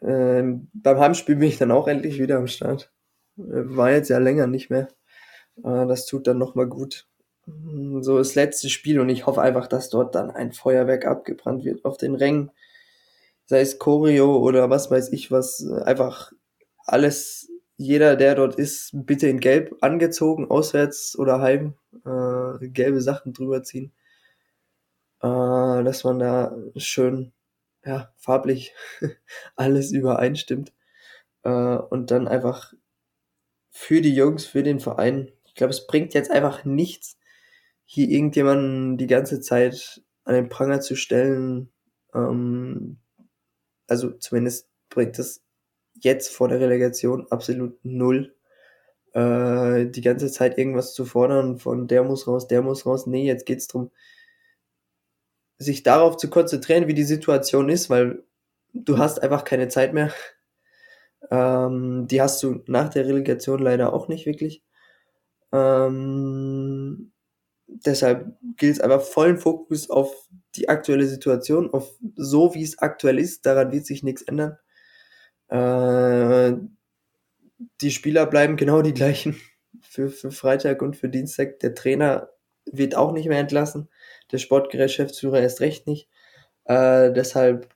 ähm, 0.00 0.68
beim 0.72 0.98
Heimspiel 0.98 1.36
bin 1.36 1.48
ich 1.48 1.58
dann 1.58 1.70
auch 1.70 1.88
endlich 1.88 2.18
wieder 2.18 2.36
am 2.36 2.46
Start. 2.46 2.92
Äh, 3.36 3.42
war 3.42 3.90
jetzt 3.90 4.08
ja 4.08 4.18
länger 4.18 4.46
nicht 4.46 4.70
mehr. 4.70 4.88
Äh, 5.58 5.86
das 5.86 6.06
tut 6.06 6.26
dann 6.26 6.38
nochmal 6.38 6.66
gut. 6.66 7.06
So 8.00 8.18
das 8.18 8.34
letzte 8.34 8.68
Spiel 8.68 9.00
und 9.00 9.08
ich 9.08 9.26
hoffe 9.26 9.40
einfach, 9.40 9.68
dass 9.68 9.88
dort 9.88 10.14
dann 10.14 10.30
ein 10.30 10.52
Feuerwerk 10.52 11.06
abgebrannt 11.06 11.64
wird 11.64 11.84
auf 11.84 11.96
den 11.96 12.14
Rängen. 12.14 12.50
Sei 13.46 13.60
es 13.60 13.78
Choreo 13.78 14.36
oder 14.36 14.68
was 14.68 14.90
weiß 14.90 15.10
ich 15.12 15.30
was. 15.30 15.66
Einfach 15.66 16.32
alles 16.84 17.50
jeder, 17.78 18.16
der 18.16 18.34
dort 18.34 18.56
ist, 18.56 18.90
bitte 18.92 19.28
in 19.28 19.40
Gelb 19.40 19.76
angezogen, 19.82 20.50
auswärts 20.50 21.16
oder 21.16 21.40
heim, 21.40 21.74
äh, 22.04 22.68
gelbe 22.68 23.00
Sachen 23.00 23.32
drüber 23.32 23.62
ziehen, 23.62 23.92
äh, 25.22 25.28
dass 25.84 26.04
man 26.04 26.18
da 26.18 26.56
schön, 26.76 27.32
ja, 27.84 28.12
farblich 28.16 28.74
alles 29.56 29.92
übereinstimmt. 29.92 30.72
Äh, 31.44 31.50
und 31.50 32.10
dann 32.10 32.28
einfach 32.28 32.74
für 33.70 34.00
die 34.02 34.14
Jungs, 34.14 34.44
für 34.46 34.64
den 34.64 34.80
Verein, 34.80 35.30
ich 35.44 35.54
glaube, 35.54 35.70
es 35.72 35.86
bringt 35.86 36.14
jetzt 36.14 36.32
einfach 36.32 36.64
nichts, 36.64 37.16
hier 37.84 38.08
irgendjemanden 38.08 38.98
die 38.98 39.06
ganze 39.06 39.40
Zeit 39.40 40.02
an 40.24 40.34
den 40.34 40.48
Pranger 40.48 40.80
zu 40.80 40.96
stellen, 40.96 41.70
ähm, 42.12 42.98
also 43.86 44.10
zumindest 44.12 44.68
bringt 44.90 45.18
es 45.18 45.44
jetzt 46.00 46.28
vor 46.30 46.48
der 46.48 46.60
Relegation 46.60 47.26
absolut 47.30 47.78
null. 47.84 48.34
Äh, 49.14 49.86
die 49.86 50.02
ganze 50.02 50.30
Zeit 50.30 50.58
irgendwas 50.58 50.94
zu 50.94 51.04
fordern 51.04 51.58
von 51.58 51.88
der 51.88 52.04
muss 52.04 52.26
raus, 52.26 52.48
der 52.48 52.62
muss 52.62 52.86
raus. 52.86 53.06
Nee, 53.06 53.26
jetzt 53.26 53.46
geht's 53.46 53.68
drum, 53.68 53.90
sich 55.58 55.82
darauf 55.82 56.16
zu 56.16 56.30
konzentrieren, 56.30 56.86
wie 56.88 56.94
die 56.94 57.04
Situation 57.04 57.68
ist, 57.68 57.90
weil 57.90 58.22
du 58.74 58.98
hast 58.98 59.22
einfach 59.22 59.44
keine 59.44 59.68
Zeit 59.68 59.92
mehr. 59.94 60.12
Ähm, 61.30 62.06
die 62.08 62.22
hast 62.22 62.42
du 62.42 62.62
nach 62.66 62.88
der 62.90 63.06
Relegation 63.06 63.60
leider 63.60 63.92
auch 63.92 64.08
nicht 64.08 64.26
wirklich. 64.26 64.62
Ähm, 65.52 67.12
deshalb 67.66 68.36
gilt 68.56 68.74
es 68.74 68.80
einfach 68.80 69.02
vollen 69.02 69.38
Fokus 69.38 69.90
auf 69.90 70.28
die 70.56 70.68
aktuelle 70.68 71.06
Situation, 71.06 71.72
auf 71.72 71.90
so 72.16 72.54
wie 72.54 72.62
es 72.62 72.78
aktuell 72.78 73.18
ist. 73.18 73.46
Daran 73.46 73.72
wird 73.72 73.86
sich 73.86 74.02
nichts 74.02 74.22
ändern. 74.22 74.58
Äh, 75.48 76.52
die 77.80 77.90
Spieler 77.90 78.26
bleiben 78.26 78.56
genau 78.56 78.82
die 78.82 78.94
gleichen 78.94 79.36
für, 79.80 80.10
für 80.10 80.30
Freitag 80.30 80.82
und 80.82 80.96
für 80.96 81.08
Dienstag. 81.08 81.60
Der 81.60 81.74
Trainer 81.74 82.30
wird 82.70 82.94
auch 82.94 83.12
nicht 83.12 83.28
mehr 83.28 83.38
entlassen. 83.38 83.88
Der 84.32 84.38
Sportgeschäftsführer 84.38 85.40
erst 85.40 85.60
recht 85.60 85.86
nicht. 85.86 86.08
Äh, 86.64 87.12
deshalb, 87.12 87.68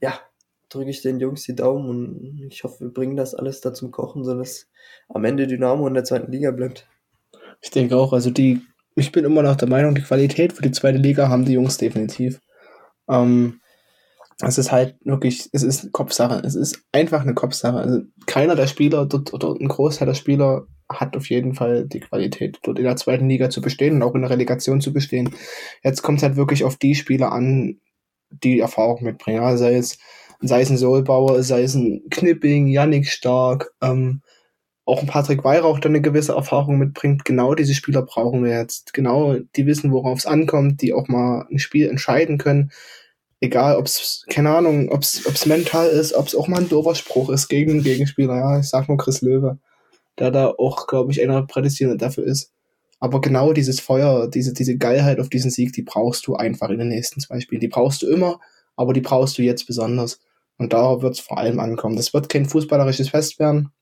ja, 0.00 0.18
drücke 0.68 0.90
ich 0.90 1.02
den 1.02 1.20
Jungs 1.20 1.44
die 1.44 1.54
Daumen 1.54 1.88
und 1.88 2.46
ich 2.50 2.64
hoffe, 2.64 2.80
wir 2.80 2.92
bringen 2.92 3.16
das 3.16 3.34
alles 3.34 3.60
da 3.60 3.72
zum 3.74 3.90
Kochen, 3.90 4.24
sodass 4.24 4.68
am 5.08 5.24
Ende 5.24 5.46
Dynamo 5.46 5.86
in 5.86 5.94
der 5.94 6.04
zweiten 6.04 6.32
Liga 6.32 6.50
bleibt. 6.50 6.88
Ich 7.60 7.70
denke 7.70 7.96
auch, 7.96 8.12
also 8.12 8.30
die, 8.30 8.62
ich 8.96 9.12
bin 9.12 9.24
immer 9.24 9.42
noch 9.42 9.56
der 9.56 9.68
Meinung, 9.68 9.94
die 9.94 10.02
Qualität 10.02 10.52
für 10.52 10.62
die 10.62 10.72
zweite 10.72 10.98
Liga 10.98 11.28
haben 11.28 11.44
die 11.44 11.52
Jungs 11.52 11.78
definitiv. 11.78 12.40
Ähm, 13.08 13.60
es 14.48 14.58
ist 14.58 14.72
halt 14.72 14.96
wirklich, 15.04 15.48
es 15.52 15.62
ist 15.62 15.92
Kopfsache. 15.92 16.42
Es 16.44 16.54
ist 16.54 16.82
einfach 16.92 17.22
eine 17.22 17.34
Kopfsache. 17.34 17.76
Also 17.76 18.00
keiner 18.26 18.56
der 18.56 18.66
Spieler 18.66 19.06
dort 19.06 19.32
oder 19.32 19.54
ein 19.58 19.68
Großteil 19.68 20.06
der 20.06 20.14
Spieler 20.14 20.66
hat 20.88 21.16
auf 21.16 21.30
jeden 21.30 21.54
Fall 21.54 21.86
die 21.86 22.00
Qualität, 22.00 22.58
dort 22.62 22.78
in 22.78 22.84
der 22.84 22.96
zweiten 22.96 23.28
Liga 23.28 23.50
zu 23.50 23.60
bestehen 23.60 23.94
und 23.94 24.02
auch 24.02 24.14
in 24.14 24.22
der 24.22 24.30
Relegation 24.30 24.80
zu 24.80 24.92
bestehen. 24.92 25.30
Jetzt 25.82 26.02
kommt 26.02 26.18
es 26.18 26.24
halt 26.24 26.36
wirklich 26.36 26.64
auf 26.64 26.76
die 26.76 26.94
Spieler 26.94 27.32
an, 27.32 27.78
die 28.30 28.60
Erfahrung 28.60 29.02
mitbringen. 29.02 29.42
Ja, 29.42 29.56
sei 29.56 29.76
es, 29.76 29.98
sei 30.40 30.62
es 30.62 30.70
ein 30.70 30.76
Soulbauer, 30.76 31.42
sei 31.42 31.62
es 31.62 31.74
ein 31.74 32.02
Knipping, 32.10 32.66
Yannick 32.66 33.06
Stark, 33.06 33.70
ähm, 33.80 34.22
auch 34.84 35.00
ein 35.00 35.06
Patrick 35.06 35.44
Weihrauch, 35.44 35.78
der 35.78 35.90
eine 35.90 36.00
gewisse 36.00 36.32
Erfahrung 36.32 36.78
mitbringt. 36.78 37.24
Genau 37.24 37.54
diese 37.54 37.74
Spieler 37.74 38.02
brauchen 38.02 38.42
wir 38.42 38.58
jetzt. 38.58 38.92
Genau, 38.92 39.36
die 39.54 39.66
wissen, 39.66 39.92
worauf 39.92 40.18
es 40.18 40.26
ankommt, 40.26 40.82
die 40.82 40.92
auch 40.92 41.06
mal 41.06 41.46
ein 41.50 41.60
Spiel 41.60 41.88
entscheiden 41.88 42.38
können 42.38 42.72
egal, 43.42 43.76
ob 43.76 43.86
es, 43.86 44.24
keine 44.30 44.50
Ahnung, 44.50 44.88
ob 44.88 45.02
es 45.02 45.46
mental 45.46 45.88
ist, 45.88 46.14
ob 46.14 46.28
es 46.28 46.34
auch 46.34 46.48
mal 46.48 46.60
ein 46.60 46.68
doofer 46.68 46.94
Spruch 46.94 47.28
ist 47.28 47.48
gegen 47.48 47.72
den 47.74 47.82
Gegenspieler. 47.82 48.36
Ja, 48.36 48.58
ich 48.60 48.68
sag 48.68 48.88
nur 48.88 48.96
Chris 48.96 49.20
Löwe, 49.20 49.58
der 50.18 50.30
da 50.30 50.54
auch, 50.56 50.86
glaube 50.86 51.12
ich, 51.12 51.20
einer 51.20 51.46
prädestiniert 51.46 52.00
dafür 52.00 52.24
ist. 52.24 52.52
Aber 53.00 53.20
genau 53.20 53.52
dieses 53.52 53.80
Feuer, 53.80 54.28
diese, 54.28 54.54
diese 54.54 54.78
Geilheit 54.78 55.18
auf 55.18 55.28
diesen 55.28 55.50
Sieg, 55.50 55.72
die 55.72 55.82
brauchst 55.82 56.26
du 56.28 56.36
einfach 56.36 56.70
in 56.70 56.78
den 56.78 56.88
nächsten 56.88 57.20
zwei 57.20 57.40
Spielen. 57.40 57.60
Die 57.60 57.68
brauchst 57.68 58.02
du 58.02 58.06
immer, 58.08 58.40
aber 58.76 58.92
die 58.92 59.00
brauchst 59.00 59.36
du 59.38 59.42
jetzt 59.42 59.66
besonders. 59.66 60.20
Und 60.56 60.72
da 60.72 61.02
wird 61.02 61.14
es 61.14 61.20
vor 61.20 61.38
allem 61.38 61.58
ankommen. 61.58 61.96
Das 61.96 62.14
wird 62.14 62.28
kein 62.28 62.46
fußballerisches 62.46 63.08
Fest 63.08 63.40
werden. 63.40 63.72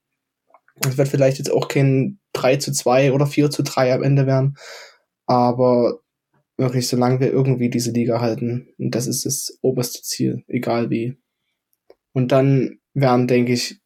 Es 0.86 0.96
wird 0.96 1.08
vielleicht 1.08 1.36
jetzt 1.36 1.52
auch 1.52 1.68
kein 1.68 2.18
3 2.32 2.56
zu 2.56 2.72
2 2.72 3.12
oder 3.12 3.26
4 3.26 3.50
zu 3.50 3.62
3 3.62 3.92
am 3.92 4.02
Ende 4.02 4.26
werden. 4.26 4.56
Aber 5.26 5.98
wirklich, 6.60 6.86
solange 6.86 7.18
wir 7.20 7.32
irgendwie 7.32 7.70
diese 7.70 7.90
Liga 7.90 8.20
halten. 8.20 8.68
Und 8.78 8.94
das 8.94 9.06
ist 9.06 9.26
das 9.26 9.58
oberste 9.62 10.02
Ziel, 10.02 10.44
egal 10.46 10.90
wie. 10.90 11.16
Und 12.12 12.32
dann 12.32 12.78
werden, 12.94 13.26
denke 13.26 13.52
ich, 13.52 13.80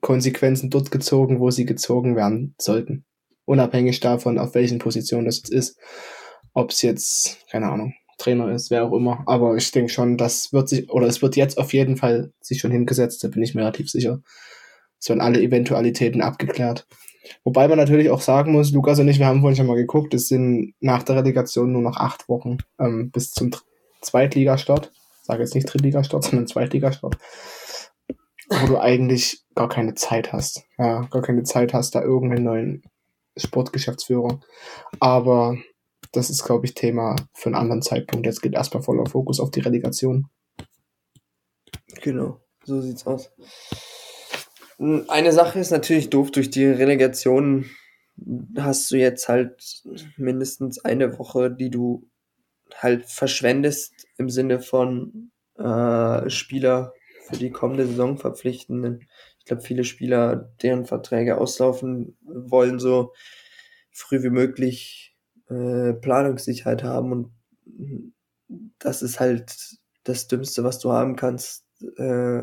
Konsequenzen 0.00 0.68
dort 0.68 0.90
gezogen, 0.90 1.40
wo 1.40 1.50
sie 1.50 1.64
gezogen 1.64 2.16
werden 2.16 2.54
sollten. 2.60 3.06
Unabhängig 3.44 4.00
davon, 4.00 4.38
auf 4.38 4.54
welchen 4.54 4.78
Position 4.78 5.24
das 5.24 5.38
jetzt 5.38 5.52
ist. 5.52 5.78
Ob 6.52 6.70
es 6.70 6.82
jetzt, 6.82 7.38
keine 7.50 7.70
Ahnung, 7.70 7.94
Trainer 8.18 8.50
ist, 8.52 8.70
wer 8.70 8.84
auch 8.84 8.92
immer. 8.92 9.22
Aber 9.26 9.56
ich 9.56 9.70
denke 9.70 9.92
schon, 9.92 10.16
das 10.16 10.52
wird 10.52 10.68
sich, 10.68 10.90
oder 10.90 11.06
es 11.06 11.22
wird 11.22 11.36
jetzt 11.36 11.58
auf 11.58 11.72
jeden 11.72 11.96
Fall 11.96 12.32
sich 12.40 12.60
schon 12.60 12.72
hingesetzt, 12.72 13.22
da 13.22 13.28
bin 13.28 13.42
ich 13.42 13.54
mir 13.54 13.60
relativ 13.60 13.90
sicher. 13.90 14.20
Es 14.98 15.08
werden 15.08 15.20
alle 15.20 15.40
Eventualitäten 15.40 16.22
abgeklärt. 16.22 16.86
Wobei 17.44 17.68
man 17.68 17.78
natürlich 17.78 18.10
auch 18.10 18.20
sagen 18.20 18.52
muss, 18.52 18.72
Lukas 18.72 18.98
und 18.98 19.08
ich, 19.08 19.18
wir 19.18 19.26
haben 19.26 19.40
vorhin 19.40 19.56
schon 19.56 19.66
mal 19.66 19.76
geguckt, 19.76 20.14
es 20.14 20.28
sind 20.28 20.74
nach 20.80 21.02
der 21.02 21.16
Relegation 21.16 21.72
nur 21.72 21.82
noch 21.82 21.96
acht 21.96 22.28
Wochen 22.28 22.58
ähm, 22.78 23.10
bis 23.10 23.30
zum 23.30 23.50
Zweitligastart. 24.00 24.92
Ich 25.20 25.26
sage 25.26 25.42
jetzt 25.42 25.54
nicht 25.54 25.72
Drittligastart, 25.72 26.24
sondern 26.24 26.46
Zweitligastart. 26.46 27.16
Wo 28.48 28.66
du 28.66 28.78
eigentlich 28.78 29.42
gar 29.54 29.68
keine 29.68 29.94
Zeit 29.94 30.32
hast. 30.32 30.64
Ja, 30.78 31.02
gar 31.10 31.22
keine 31.22 31.42
Zeit 31.42 31.74
hast, 31.74 31.94
da 31.94 32.02
irgendeinen 32.02 32.44
neuen 32.44 32.82
Sportgeschäftsführer. 33.36 34.40
Aber 35.00 35.56
das 36.12 36.30
ist, 36.30 36.44
glaube 36.44 36.66
ich, 36.66 36.74
Thema 36.74 37.16
für 37.34 37.48
einen 37.48 37.56
anderen 37.56 37.82
Zeitpunkt. 37.82 38.26
Jetzt 38.26 38.42
geht 38.42 38.54
erstmal 38.54 38.82
voller 38.82 39.06
Fokus 39.06 39.40
auf 39.40 39.50
die 39.50 39.60
Relegation. 39.60 40.28
Genau, 42.02 42.40
so 42.64 42.80
sieht's 42.80 43.06
aus. 43.06 43.30
Eine 44.78 45.32
Sache 45.32 45.58
ist 45.58 45.70
natürlich 45.70 46.10
doof, 46.10 46.30
durch 46.30 46.50
die 46.50 46.66
Relegation 46.66 47.64
hast 48.58 48.90
du 48.90 48.96
jetzt 48.96 49.28
halt 49.28 49.82
mindestens 50.16 50.84
eine 50.84 51.18
Woche, 51.18 51.50
die 51.50 51.70
du 51.70 52.08
halt 52.74 53.06
verschwendest 53.06 54.06
im 54.18 54.28
Sinne 54.28 54.60
von 54.60 55.30
äh, 55.56 56.28
Spieler 56.28 56.92
für 57.26 57.36
die 57.36 57.50
kommende 57.50 57.86
Saison 57.86 58.18
verpflichten. 58.18 59.00
Ich 59.38 59.46
glaube, 59.46 59.62
viele 59.62 59.84
Spieler, 59.84 60.52
deren 60.62 60.84
Verträge 60.84 61.38
auslaufen, 61.38 62.16
wollen 62.22 62.78
so 62.78 63.14
früh 63.90 64.22
wie 64.22 64.30
möglich 64.30 65.16
äh, 65.48 65.94
Planungssicherheit 65.94 66.82
haben 66.82 67.12
und 67.12 68.12
das 68.78 69.02
ist 69.02 69.20
halt 69.20 69.78
das 70.04 70.28
Dümmste, 70.28 70.64
was 70.64 70.78
du 70.78 70.92
haben 70.92 71.16
kannst, 71.16 71.64
äh, 71.96 72.38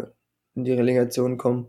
in 0.56 0.64
die 0.66 0.74
Relegation 0.74 1.38
kommen 1.38 1.68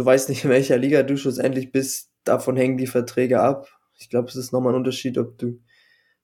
du 0.00 0.06
weißt 0.06 0.30
nicht, 0.30 0.44
in 0.44 0.50
welcher 0.50 0.78
Liga 0.78 1.02
du 1.02 1.18
schlussendlich 1.18 1.72
bist, 1.72 2.10
davon 2.24 2.56
hängen 2.56 2.78
die 2.78 2.86
Verträge 2.86 3.40
ab. 3.40 3.68
Ich 3.98 4.08
glaube, 4.08 4.28
es 4.28 4.36
ist 4.36 4.50
nochmal 4.50 4.72
ein 4.72 4.78
Unterschied, 4.78 5.18
ob 5.18 5.36
du 5.36 5.60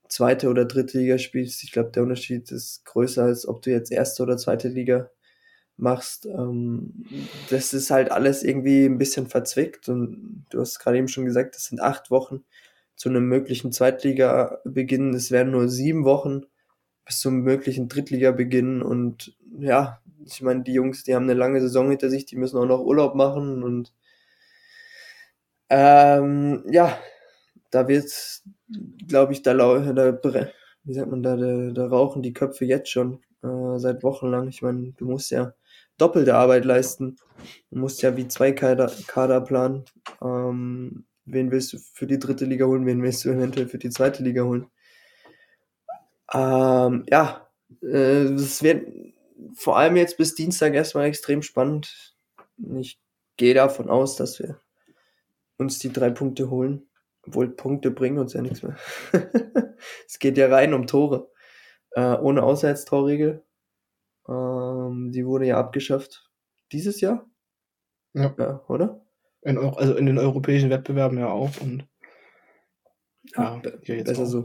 zweite 0.09 0.49
oder 0.49 0.65
dritte 0.65 0.99
Liga 0.99 1.19
spielst. 1.19 1.63
Ich 1.63 1.73
glaube, 1.73 1.91
der 1.91 2.03
Unterschied 2.03 2.51
ist 2.51 2.87
größer, 2.87 3.25
als 3.25 3.47
ob 3.47 3.61
du 3.61 3.71
jetzt 3.71 3.93
erste 3.93 4.23
oder 4.23 4.39
zweite 4.39 4.69
Liga 4.69 5.11
machst. 5.77 6.25
Ähm, 6.25 7.05
das 7.51 7.75
ist 7.75 7.91
halt 7.91 8.11
alles 8.11 8.43
irgendwie 8.43 8.87
ein 8.87 8.97
bisschen 8.97 9.27
verzwickt 9.27 9.91
und 9.91 10.47
du 10.49 10.61
hast 10.61 10.79
gerade 10.79 10.97
eben 10.97 11.09
schon 11.09 11.27
gesagt, 11.27 11.55
das 11.55 11.67
sind 11.67 11.83
acht 11.83 12.11
Wochen 12.11 12.45
zu 12.95 13.11
einem 13.11 13.29
möglichen 13.29 13.73
Zweitliga-Beginn. 13.73 15.13
Es 15.13 15.31
werden 15.31 15.53
nur 15.53 15.69
sieben 15.69 16.07
Wochen 16.07 16.45
bis 17.07 17.21
zum 17.21 17.41
möglichen 17.43 17.89
Drittliga-Beginn 17.89 18.83
und 18.83 19.37
ja, 19.59 20.01
ich 20.27 20.43
meine, 20.43 20.63
die 20.65 20.73
Jungs, 20.73 21.05
die 21.05 21.15
haben 21.15 21.25
eine 21.25 21.35
lange 21.35 21.61
Saison 21.61 21.89
hinter 21.89 22.11
sich, 22.11 22.27
die 22.27 22.37
müssen 22.37 22.59
auch 22.59 22.67
noch 22.67 22.81
Urlaub 22.81 23.15
machen 23.15 23.63
und 23.63 23.93
ähm, 25.71 26.65
ja, 26.71 26.99
da 27.71 27.89
wird, 27.89 28.43
glaube 29.09 29.33
ich, 29.33 29.43
da, 29.43 29.55
da, 29.55 30.51
wie 30.85 30.95
sagt 30.95 31.11
man 31.11 31.23
da, 31.23 31.37
da, 31.37 31.71
da 31.73 31.87
rauchen 31.87 32.23
die 32.23 32.33
Köpfe 32.33 32.65
jetzt 32.65 32.91
schon 32.91 33.21
äh, 33.43 33.79
seit 33.79 34.03
Wochen 34.03 34.29
lang. 34.29 34.49
Ich 34.49 34.63
meine, 34.63 34.93
du 34.93 35.07
musst 35.07 35.31
ja 35.31 35.55
doppelte 35.99 36.35
Arbeit 36.35 36.65
leisten. 36.65 37.17
Du 37.71 37.79
musst 37.79 38.03
ja 38.03 38.17
wie 38.17 38.29
zwei 38.29 38.53
Kader, 38.53 38.91
Kader 39.07 39.41
planen. 39.41 39.85
Ähm, 40.23 41.05
wen 41.25 41.51
willst 41.51 41.73
du 41.73 41.79
für 41.79 42.07
die 42.07 42.19
dritte 42.19 42.45
Liga 42.45 42.67
holen, 42.67 42.87
wen 42.87 43.03
willst 43.03 43.25
du 43.25 43.31
eventuell 43.31 43.69
für 43.69 43.79
die 43.79 43.91
zweite 43.91 44.23
Liga 44.23 44.43
holen? 44.45 44.67
Ähm, 46.33 47.07
ja, 47.09 47.49
äh, 47.83 48.25
es 48.35 48.63
wird 48.63 48.87
vor 49.55 49.77
allem 49.77 49.97
jetzt 49.97 50.17
bis 50.17 50.35
Dienstag 50.35 50.75
erstmal 50.75 51.07
extrem 51.07 51.43
spannend. 51.43 52.17
Ich 52.79 53.01
gehe 53.37 53.55
davon 53.55 53.89
aus, 53.89 54.17
dass 54.17 54.39
wir 54.39 54.61
uns 55.59 55.79
die 55.79 55.93
drei 55.93 56.11
Punkte 56.11 56.51
holen. 56.51 56.89
Obwohl 57.27 57.49
Punkte 57.49 57.91
bringen 57.91 58.19
uns 58.19 58.35
ja 58.35 58.43
nichts 58.43 58.63
mehr. 58.63 58.77
es 60.07 60.19
geht 60.19 60.39
ja 60.39 60.49
rein 60.49 60.75
um 60.75 60.87
Tore. 60.87 61.31
Äh, 61.91 62.17
ohne 62.19 62.43
Auswärtstorregel. 62.43 63.43
Ähm, 64.29 65.11
die 65.13 65.27
wurde 65.27 65.47
ja 65.47 65.59
abgeschafft. 65.59 66.31
Dieses 66.73 67.01
Jahr? 67.01 67.29
Ja. 68.15 68.35
ja 68.39 68.65
oder? 68.69 69.05
In, 69.43 69.59
also 69.59 69.95
in 69.97 70.07
den 70.07 70.19
europäischen 70.19 70.71
Wettbewerben 70.71 71.19
ja 71.19 71.29
auch. 71.29 71.61
Und 71.61 71.87
ja, 73.37 73.61
ja 73.83 74.03
besser 74.03 74.23
auch. 74.23 74.27
so. 74.27 74.45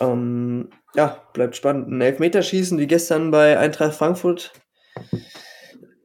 Ähm, 0.00 0.70
ja, 0.94 1.20
bleibt 1.32 1.56
spannend. 1.56 1.88
Ein 1.88 2.00
Elfmeterschießen 2.00 2.78
wie 2.78 2.86
gestern 2.86 3.30
bei 3.30 3.58
Eintracht 3.58 3.94
Frankfurt. 3.94 4.52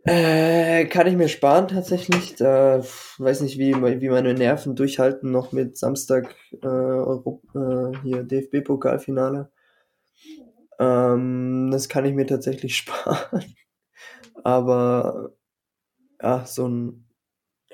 Äh, 0.06 0.86
kann 0.86 1.08
ich 1.08 1.16
mir 1.16 1.28
sparen 1.28 1.68
tatsächlich. 1.68 2.36
Da 2.36 2.82
weiß 3.18 3.42
nicht, 3.42 3.60
wie, 3.60 3.76
wie 3.76 4.10
meine 4.10 4.34
Nerven 4.34 4.76
durchhalten 4.76 5.32
noch 5.32 5.52
mit 5.52 5.78
Samstag 5.78 6.36
äh, 6.64 6.68
Europa, 6.68 7.92
äh, 7.94 7.98
hier 8.04 8.24
DFB-Pokalfinale. 8.24 9.52
Ähm, 10.80 11.70
das 11.72 11.90
kann 11.90 12.06
ich 12.06 12.14
mir 12.14 12.26
tatsächlich 12.26 12.76
sparen. 12.78 13.56
Aber 14.44 15.34
ja, 16.22 16.46
so 16.46 16.68
ein 16.68 17.06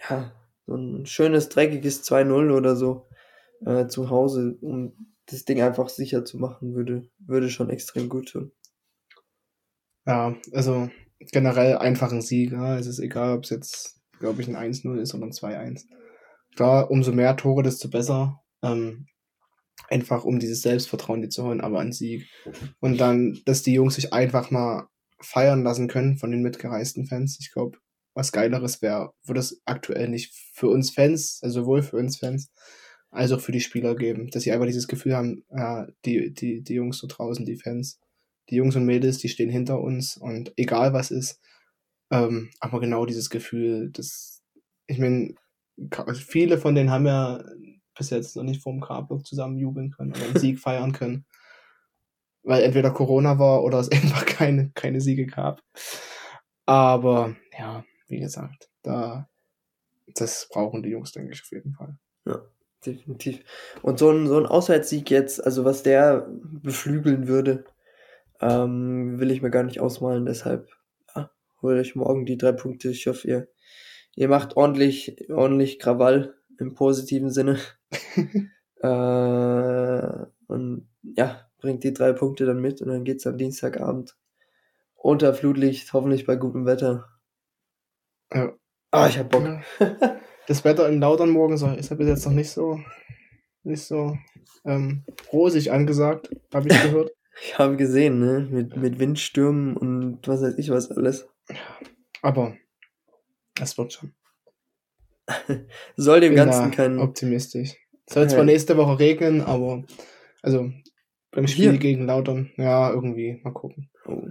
ja, 0.10 0.32
so 0.65 0.75
ein 0.75 1.06
schönes, 1.06 1.49
dreckiges 1.49 2.04
2-0 2.04 2.51
oder 2.51 2.75
so 2.75 3.08
äh, 3.65 3.88
zu 3.88 4.10
Hause, 4.10 4.58
um 4.62 5.14
das 5.28 5.46
Ding 5.46 5.62
einfach 5.62 5.90
sicher 5.90 6.24
zu 6.24 6.38
machen, 6.38 6.76
würde, 6.76 7.10
würde 7.20 7.50
schon 7.50 7.70
extrem 7.70 8.10
gut 8.10 8.30
tun. 8.30 8.52
Ja, 10.06 10.36
also 10.54 10.90
generell 11.20 11.78
einfach 11.78 12.12
ein 12.12 12.22
Sieg. 12.22 12.52
Ja. 12.52 12.78
Es 12.78 12.88
ist 12.88 13.00
egal, 13.00 13.38
ob 13.38 13.44
es 13.44 13.50
jetzt, 13.50 14.02
glaube 14.20 14.42
ich, 14.42 14.48
ein 14.48 14.56
1-0 14.56 15.00
ist 15.00 15.14
oder 15.14 15.26
ein 15.26 15.32
2-1. 15.32 15.86
Klar, 16.56 16.92
umso 16.92 17.12
mehr 17.12 17.36
Tore, 17.36 17.64
desto 17.64 17.90
besser. 17.90 18.42
Ähm, 18.64 19.08
einfach 19.90 20.24
um 20.24 20.40
dieses 20.40 20.62
Selbstvertrauen 20.62 21.22
dir 21.22 21.30
zu 21.30 21.44
holen, 21.44 21.62
aber 21.62 21.80
ein 21.80 21.92
Sieg. 21.92 22.30
Und 22.80 23.00
dann, 23.00 23.40
dass 23.46 23.64
die 23.64 23.74
Jungs 23.74 23.96
sich 23.96 24.14
einfach 24.14 24.52
mal 24.52 24.88
feiern 25.20 25.64
lassen 25.64 25.88
können 25.88 26.18
von 26.18 26.32
den 26.32 26.42
mitgereisten 26.42 27.08
Fans. 27.08 27.38
Ich 27.40 27.52
glaube, 27.52 27.78
was 28.14 28.32
Geileres 28.32 28.82
wäre, 28.82 29.14
würde 29.24 29.40
es 29.40 29.62
aktuell 29.66 30.08
nicht 30.08 30.34
für 30.54 30.68
uns 30.70 30.92
Fans, 30.92 31.40
also 31.42 31.62
sowohl 31.62 31.82
für 31.82 31.98
uns 31.98 32.18
Fans, 32.18 32.52
als 33.15 33.32
auch 33.32 33.39
für 33.39 33.51
die 33.51 33.62
Spieler 33.62 33.95
geben, 33.95 34.30
dass 34.30 34.43
sie 34.43 34.51
einfach 34.51 34.65
dieses 34.65 34.88
Gefühl 34.88 35.15
haben, 35.15 35.43
ja, 35.49 35.88
die, 36.06 36.34
die, 36.34 36.62
die 36.62 36.73
Jungs 36.73 36.97
so 36.97 37.08
draußen, 37.08 37.45
die 37.45 37.56
Fans, 37.56 37.99
die 38.49 38.56
Jungs 38.56 38.75
und 38.75 38.86
Mädels, 38.86 39.17
die 39.17 39.30
stehen 39.30 39.49
hinter 39.49 39.80
uns 39.80 40.17
und 40.17 40.54
egal 40.58 40.93
was 40.93 41.12
ist, 41.12 41.39
ähm, 42.12 42.51
aber 42.60 42.80
genau 42.80 43.06
dieses 43.06 43.30
Gefühl, 43.30 43.89
das, 43.91 44.43
ich 44.88 44.99
meine, 44.99 45.34
viele 46.13 46.58
von 46.58 46.75
denen 46.75 46.91
haben 46.91 47.06
ja 47.06 47.43
bis 47.97 48.10
jetzt 48.10 48.36
noch 48.36 48.43
nicht 48.43 48.62
vorm 48.62 48.82
Grablock 48.82 49.25
zusammen 49.25 49.58
jubeln 49.58 49.91
können 49.91 50.12
oder 50.12 50.25
einen 50.25 50.38
Sieg 50.38 50.60
feiern 50.60 50.91
können, 50.91 51.25
weil 52.43 52.63
entweder 52.63 52.91
Corona 52.91 53.39
war 53.39 53.63
oder 53.63 53.80
es 53.80 53.89
einfach 53.91 54.25
keine, 54.25 54.71
keine 54.75 55.01
Siege 55.01 55.25
gab. 55.25 55.62
Aber 56.65 57.36
ja, 57.58 57.86
wie 58.08 58.19
gesagt, 58.19 58.69
da, 58.82 59.30
das 60.08 60.47
brauchen 60.51 60.84
die 60.84 60.89
Jungs, 60.89 61.12
denke 61.12 61.34
ich, 61.34 61.41
auf 61.41 61.51
jeden 61.51 61.73
Fall. 61.73 61.97
Ja 62.25 62.41
definitiv. 62.86 63.39
Und 63.82 64.00
so 64.00 64.10
ein, 64.10 64.28
so 64.28 64.38
ein 64.38 64.45
Auswärtssieg 64.45 65.10
jetzt, 65.10 65.43
also 65.43 65.65
was 65.65 65.84
der 65.84 66.28
beflügeln 66.30 67.28
würde, 67.28 67.65
ähm, 68.41 69.19
will 69.19 69.32
ich 69.32 69.41
mir 69.41 69.52
gar 69.52 69.63
nicht 69.63 69.80
ausmalen. 69.80 70.26
Deshalb 70.26 70.69
ja, 71.15 71.30
hole 71.62 71.82
ich 71.82 71.95
morgen 71.95 72.26
die 72.26 72.38
drei 72.38 72.52
Punkte. 72.52 72.89
Ich 72.89 73.08
hoffe, 73.08 73.28
ihr, 73.28 73.48
ihr 74.15 74.28
macht 74.28 74.58
ordentlich, 74.58 75.30
ordentlich 75.30 75.80
Krawall 75.80 76.36
im 76.58 76.74
positiven 76.74 77.30
Sinne. 77.30 77.60
äh, 78.82 80.26
und 80.48 80.88
ja, 81.04 81.50
bringt 81.60 81.84
die 81.84 81.93
drei 81.93 82.13
Punkte 82.13 82.45
dann 82.45 82.62
mit 82.62 82.82
und 82.82 82.89
dann 82.89 83.04
geht's 83.04 83.28
am 83.28 83.38
Dienstagabend 83.38 84.15
unter 84.95 85.34
Flutlicht, 85.34 85.93
hoffentlich 85.93 86.26
bei 86.26 86.36
gutem 86.36 86.65
Wetter. 86.65 87.08
Ja. 88.34 88.54
Ah, 88.91 89.08
ich 89.08 89.19
hab 89.19 89.30
Bock. 89.30 89.48
das 90.47 90.63
Wetter 90.63 90.88
in 90.88 90.99
Lautern 90.99 91.29
morgen 91.29 91.58
soll, 91.58 91.75
ist 91.75 91.89
ja 91.89 91.95
bis 91.95 92.08
jetzt 92.08 92.25
noch 92.25 92.34
nicht 92.34 92.49
so, 92.49 92.79
nicht 93.63 93.84
so 93.84 94.17
ähm, 94.65 95.03
rosig 95.31 95.71
angesagt, 95.71 96.29
habe 96.53 96.69
ich 96.69 96.81
gehört. 96.81 97.12
ich 97.41 97.58
habe 97.58 97.75
gesehen, 97.77 98.19
ne? 98.19 98.47
Mit, 98.49 98.75
mit 98.77 98.99
Windstürmen 98.99 99.75
und 99.77 100.27
was 100.27 100.41
weiß 100.41 100.58
ich 100.58 100.69
was 100.69 100.91
alles. 100.91 101.27
Aber 102.21 102.55
es 103.62 103.77
wird 103.77 103.93
schon. 103.93 104.13
soll 105.95 106.19
dem 106.19 106.36
Bin 106.36 106.38
Ganzen 106.38 106.71
kein. 106.71 106.99
Optimistisch. 106.99 107.75
Soll 108.08 108.29
zwar 108.29 108.43
nächste 108.43 108.77
Woche 108.77 108.99
regnen, 108.99 109.41
aber 109.41 109.84
also 110.43 110.71
beim 111.31 111.47
Spiel 111.47 111.71
Hier. 111.71 111.79
gegen 111.79 112.05
Lautern, 112.05 112.51
ja, 112.55 112.91
irgendwie, 112.91 113.39
mal 113.43 113.51
gucken. 113.51 113.89
Oh. 114.05 114.27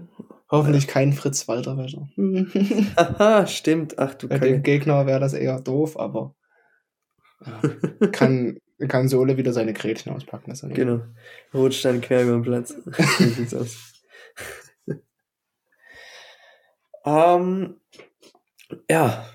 Hoffentlich 0.51 0.87
kein 0.87 1.13
Fritz 1.13 1.49
Walter 1.49 1.77
Wetter. 1.79 2.09
Aha, 2.97 3.47
stimmt. 3.47 3.99
Ach 3.99 4.15
du 4.15 4.29
Bei 4.29 4.39
dem 4.39 4.63
Gegner 4.63 5.07
wäre 5.07 5.21
das 5.21 5.33
eher 5.33 5.61
doof, 5.61 5.99
aber 5.99 6.35
Ja. 7.45 7.61
kann, 8.13 8.59
kann 8.89 9.09
Sohle 9.09 9.37
wieder 9.37 9.53
seine 9.53 9.73
Gretchen 9.73 10.13
auspacken. 10.13 10.51
Das 10.51 10.61
genau. 10.63 11.01
Rutscht 11.53 11.85
dann 11.85 12.01
quer 12.01 12.23
über 12.23 12.33
den 12.33 12.43
Platz. 12.43 12.75
so 13.19 13.25
sieht's 13.25 13.55
aus. 13.55 14.03
ähm, 17.07 17.81
ja, 18.91 19.27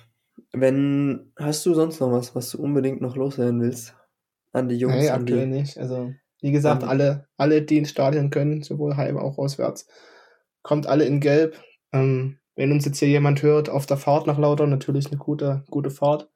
wenn, 0.52 1.32
hast 1.38 1.66
du 1.66 1.74
sonst 1.74 2.00
noch 2.00 2.12
was, 2.12 2.36
was 2.36 2.52
du 2.52 2.62
unbedingt 2.62 3.02
noch 3.02 3.16
loswerden 3.16 3.62
willst? 3.62 3.96
An 4.52 4.68
die 4.68 4.78
Jungs? 4.78 4.96
Nee, 4.96 5.10
aktuell 5.10 5.46
die, 5.46 5.58
nicht. 5.58 5.78
Also, 5.78 6.14
wie 6.42 6.52
gesagt, 6.52 6.84
alle, 6.84 7.28
alle, 7.38 7.62
die 7.62 7.78
ins 7.78 7.92
Stadion 7.92 8.30
können, 8.30 8.64
sowohl 8.64 8.98
heim 8.98 9.18
auch 9.18 9.38
auswärts, 9.38 9.88
kommt 10.62 10.88
alle 10.88 11.06
in 11.06 11.20
Gelb. 11.20 11.62
Ähm, 11.92 12.38
wenn 12.56 12.72
uns 12.72 12.86
jetzt 12.86 13.00
hier 13.00 13.08
jemand 13.08 13.42
hört, 13.42 13.70
auf 13.70 13.86
der 13.86 13.98
Fahrt 13.98 14.28
nach 14.28 14.38
Lauter, 14.38 14.68
natürlich 14.68 15.08
eine 15.08 15.18
gute, 15.18 15.64
gute 15.70 15.90
Fahrt. 15.92 16.30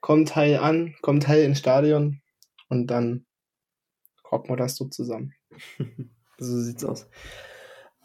Kommt 0.00 0.34
heil 0.34 0.56
an, 0.58 0.94
kommt 1.00 1.28
heil 1.28 1.44
ins 1.44 1.58
Stadion 1.60 2.20
und 2.68 2.88
dann 2.88 3.24
rocken 4.30 4.50
wir 4.50 4.56
das 4.56 4.76
so 4.76 4.86
zusammen. 4.86 5.32
So 6.38 6.58
sieht's 6.58 6.84
aus. 6.84 7.08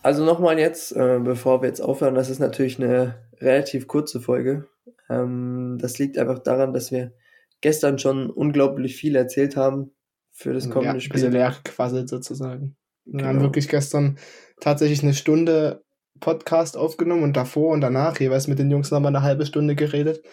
Also 0.03 0.23
nochmal 0.23 0.59
jetzt, 0.59 0.91
äh, 0.91 1.19
bevor 1.23 1.61
wir 1.63 1.69
jetzt 1.69 1.79
aufhören, 1.81 2.13
das 2.13 2.29
ist 2.29 2.37
natürlich 2.37 2.77
eine 2.79 3.27
relativ 3.39 3.87
kurze 3.87 4.21
Folge. 4.21 4.67
Ähm, 5.09 5.77
das 5.81 5.97
liegt 5.97 6.19
einfach 6.19 6.39
daran, 6.39 6.71
dass 6.71 6.91
wir 6.91 7.13
gestern 7.61 7.97
schon 7.97 8.29
unglaublich 8.29 8.95
viel 8.95 9.15
erzählt 9.15 9.55
haben 9.55 9.91
für 10.31 10.53
das 10.53 10.65
ja, 10.65 10.71
kommende 10.71 10.97
ein 10.97 11.01
Spiel. 11.01 11.13
bisschen 11.13 11.31
leer 11.31 11.55
gequasselt 11.63 12.09
sozusagen. 12.09 12.75
Wir 13.05 13.25
haben 13.25 13.37
Genau. 13.37 13.45
wirklich 13.47 13.69
gestern 13.69 14.19
tatsächlich 14.59 15.03
eine 15.03 15.13
Stunde 15.13 15.83
Podcast 16.19 16.77
aufgenommen 16.77 17.23
und 17.23 17.37
davor 17.37 17.73
und 17.73 17.81
danach 17.81 18.19
jeweils 18.19 18.47
mit 18.47 18.59
den 18.59 18.71
Jungs 18.71 18.91
nochmal 18.91 19.15
eine 19.15 19.23
halbe 19.23 19.45
Stunde 19.45 19.75
geredet. 19.75 20.23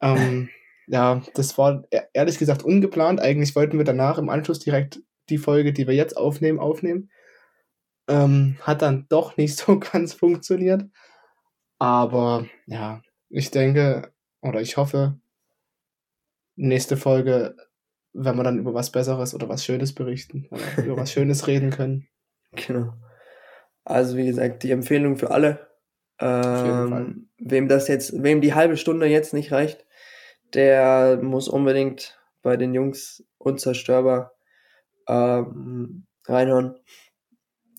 Ähm, 0.00 0.48
ja, 0.86 1.22
das 1.34 1.56
war 1.58 1.84
e- 1.90 2.02
ehrlich 2.12 2.38
gesagt 2.38 2.62
ungeplant. 2.62 3.20
Eigentlich 3.20 3.54
wollten 3.56 3.78
wir 3.78 3.84
danach 3.84 4.18
im 4.18 4.28
Anschluss 4.28 4.58
direkt 4.60 5.00
die 5.28 5.38
Folge, 5.38 5.72
die 5.72 5.86
wir 5.86 5.94
jetzt 5.94 6.16
aufnehmen, 6.16 6.58
aufnehmen. 6.58 7.10
Ähm, 8.08 8.56
hat 8.62 8.82
dann 8.82 9.06
doch 9.08 9.36
nicht 9.36 9.56
so 9.56 9.78
ganz 9.78 10.14
funktioniert. 10.14 10.84
Aber 11.78 12.46
ja, 12.66 13.02
ich 13.28 13.50
denke 13.50 14.12
oder 14.42 14.60
ich 14.60 14.76
hoffe, 14.76 15.18
nächste 16.56 16.96
Folge, 16.96 17.56
wenn 18.12 18.36
wir 18.36 18.42
dann 18.42 18.58
über 18.58 18.74
was 18.74 18.90
Besseres 18.90 19.34
oder 19.34 19.48
was 19.48 19.64
Schönes 19.64 19.94
berichten 19.94 20.46
oder 20.50 20.84
über 20.84 20.96
was 20.98 21.12
Schönes 21.12 21.46
reden 21.46 21.70
können. 21.70 22.09
Genau. 22.66 22.94
Also 23.84 24.16
wie 24.16 24.26
gesagt, 24.26 24.62
die 24.62 24.70
Empfehlung 24.70 25.16
für 25.16 25.30
alle. 25.30 25.68
Ähm, 26.20 27.28
wem 27.38 27.68
das 27.68 27.88
jetzt, 27.88 28.22
wem 28.22 28.40
die 28.40 28.54
halbe 28.54 28.76
Stunde 28.76 29.06
jetzt 29.06 29.32
nicht 29.32 29.52
reicht, 29.52 29.86
der 30.52 31.18
muss 31.22 31.48
unbedingt 31.48 32.20
bei 32.42 32.56
den 32.56 32.74
Jungs 32.74 33.24
unzerstörbar 33.38 34.34
ähm, 35.08 36.06
reinhören. 36.26 36.76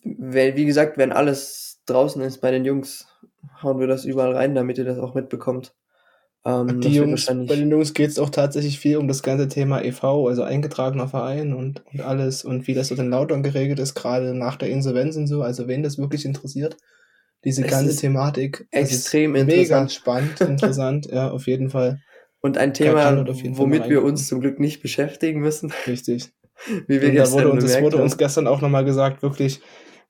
Weil, 0.04 0.56
wie 0.56 0.66
gesagt, 0.66 0.98
wenn 0.98 1.12
alles 1.12 1.82
draußen 1.86 2.22
ist 2.24 2.40
bei 2.40 2.52
den 2.52 2.66
Jungs, 2.66 3.08
hauen 3.62 3.80
wir 3.80 3.88
das 3.88 4.06
überall 4.06 4.36
rein, 4.36 4.56
damit 4.56 4.78
ihr 4.78 4.86
das 4.86 4.98
auch 4.98 5.14
mitbekommt. 5.14 5.76
Ähm, 6.44 6.82
Die 6.82 6.96
Jungs, 6.96 7.26
bei 7.28 7.56
den 7.56 7.70
Jungs 7.70 7.94
geht 7.94 8.10
es 8.10 8.20
auch 8.20 8.30
tatsächlich 8.32 8.80
viel 8.80 8.98
um 8.98 9.08
das 9.08 9.22
ganze 9.24 9.48
Thema 9.48 9.84
e.V., 9.84 10.28
also 10.28 10.44
eingetragener 10.44 11.08
Verein 11.08 11.54
und, 11.54 11.84
und 11.94 12.02
alles 12.02 12.44
und 12.44 12.68
wie 12.68 12.74
das 12.74 12.88
so 12.88 12.96
in 12.96 13.10
Lautern 13.10 13.44
geregelt 13.44 13.80
ist, 13.80 13.94
gerade 13.94 14.34
nach 14.34 14.56
der 14.56 14.70
Insolvenz 14.70 15.16
und 15.18 15.28
so. 15.28 15.44
Also 15.44 15.68
wen 15.68 15.84
das 15.84 15.98
wirklich 16.00 16.26
interessiert, 16.26 16.78
diese 17.46 17.64
Es 17.64 17.72
ganze 17.72 17.96
Thematik 17.96 18.68
das 18.72 18.92
ist 18.92 18.98
extrem 19.00 19.32
mega 19.46 19.52
interessant. 19.52 19.92
spannend, 19.92 20.42
interessant, 20.42 21.06
ja, 21.12 21.30
auf 21.32 21.48
jeden 21.48 21.70
Fall. 21.70 22.02
Und 22.42 22.58
ein 22.58 22.74
Thema, 22.74 23.24
womit 23.58 23.88
wir 23.90 24.04
uns 24.04 24.28
zum 24.28 24.42
Glück 24.42 24.60
nicht 24.60 24.82
beschäftigen 24.82 25.42
müssen, 25.42 25.72
Richtig. 25.86 26.32
wie 26.88 27.02
wir 27.02 27.10
Und 27.10 27.14
gestern 27.14 27.34
wurde 27.46 27.52
uns, 27.52 27.64
es 27.64 27.80
wurde 27.82 27.98
haben. 27.98 28.04
uns 28.04 28.18
gestern 28.18 28.48
auch 28.48 28.62
nochmal 28.62 28.86
gesagt, 28.86 29.22
wirklich, 29.22 29.62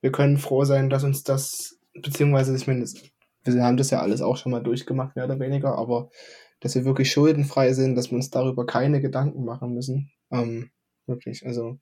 wir 0.02 0.12
können 0.12 0.38
froh 0.38 0.64
sein, 0.64 0.90
dass 0.90 1.04
uns 1.04 1.24
das, 1.24 1.78
beziehungsweise, 1.94 2.56
ich 2.56 2.68
meine, 2.68 2.86
wir 3.44 3.64
haben 3.64 3.78
das 3.78 3.90
ja 3.90 4.02
alles 4.02 4.22
auch 4.22 4.38
schon 4.38 4.52
mal 4.52 4.64
durchgemacht, 4.64 5.16
mehr 5.16 5.26
oder 5.26 5.40
weniger, 5.40 5.78
aber 5.78 6.10
dass 6.60 6.76
wir 6.76 6.86
wirklich 6.86 7.12
schuldenfrei 7.12 7.74
sind, 7.74 7.96
dass 7.96 8.12
wir 8.12 8.16
uns 8.16 8.30
darüber 8.30 8.66
keine 8.66 9.02
Gedanken 9.02 9.44
machen 9.44 9.74
müssen. 9.74 10.12
Ähm, 10.32 10.70
wirklich, 11.08 11.46
also 11.46 11.80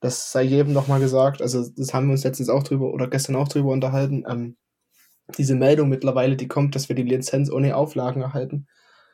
das 0.00 0.30
sei 0.30 0.42
jedem 0.42 0.72
nochmal 0.72 1.00
gesagt, 1.00 1.42
also 1.42 1.66
das 1.68 1.92
haben 1.92 2.06
wir 2.06 2.12
uns 2.12 2.24
letztens 2.24 2.48
auch 2.48 2.62
drüber 2.62 2.92
oder 2.92 3.08
gestern 3.08 3.36
auch 3.36 3.48
drüber 3.48 3.72
unterhalten. 3.72 4.24
Ähm, 4.28 4.56
diese 5.36 5.56
Meldung 5.56 5.88
mittlerweile, 5.88 6.36
die 6.36 6.48
kommt, 6.48 6.74
dass 6.74 6.88
wir 6.88 6.96
die 6.96 7.02
Lizenz 7.02 7.50
ohne 7.50 7.76
Auflagen 7.76 8.22
erhalten. 8.22 8.68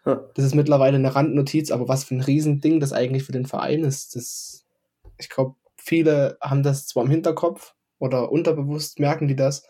Ja. 0.04 0.28
Das 0.34 0.44
ist 0.44 0.54
mittlerweile 0.54 0.96
eine 0.96 1.14
Randnotiz, 1.14 1.70
aber 1.70 1.88
was 1.88 2.04
für 2.04 2.16
ein 2.16 2.20
Riesending 2.20 2.80
das 2.80 2.92
eigentlich 2.92 3.24
für 3.24 3.32
den 3.32 3.46
Verein 3.46 3.84
ist, 3.84 4.16
das, 4.16 4.66
ich 5.18 5.30
glaube, 5.30 5.56
viele 5.76 6.36
haben 6.40 6.62
das 6.62 6.86
zwar 6.86 7.04
im 7.04 7.10
Hinterkopf 7.10 7.74
oder 7.98 8.30
unterbewusst 8.30 8.98
merken 8.98 9.28
die 9.28 9.36
das, 9.36 9.64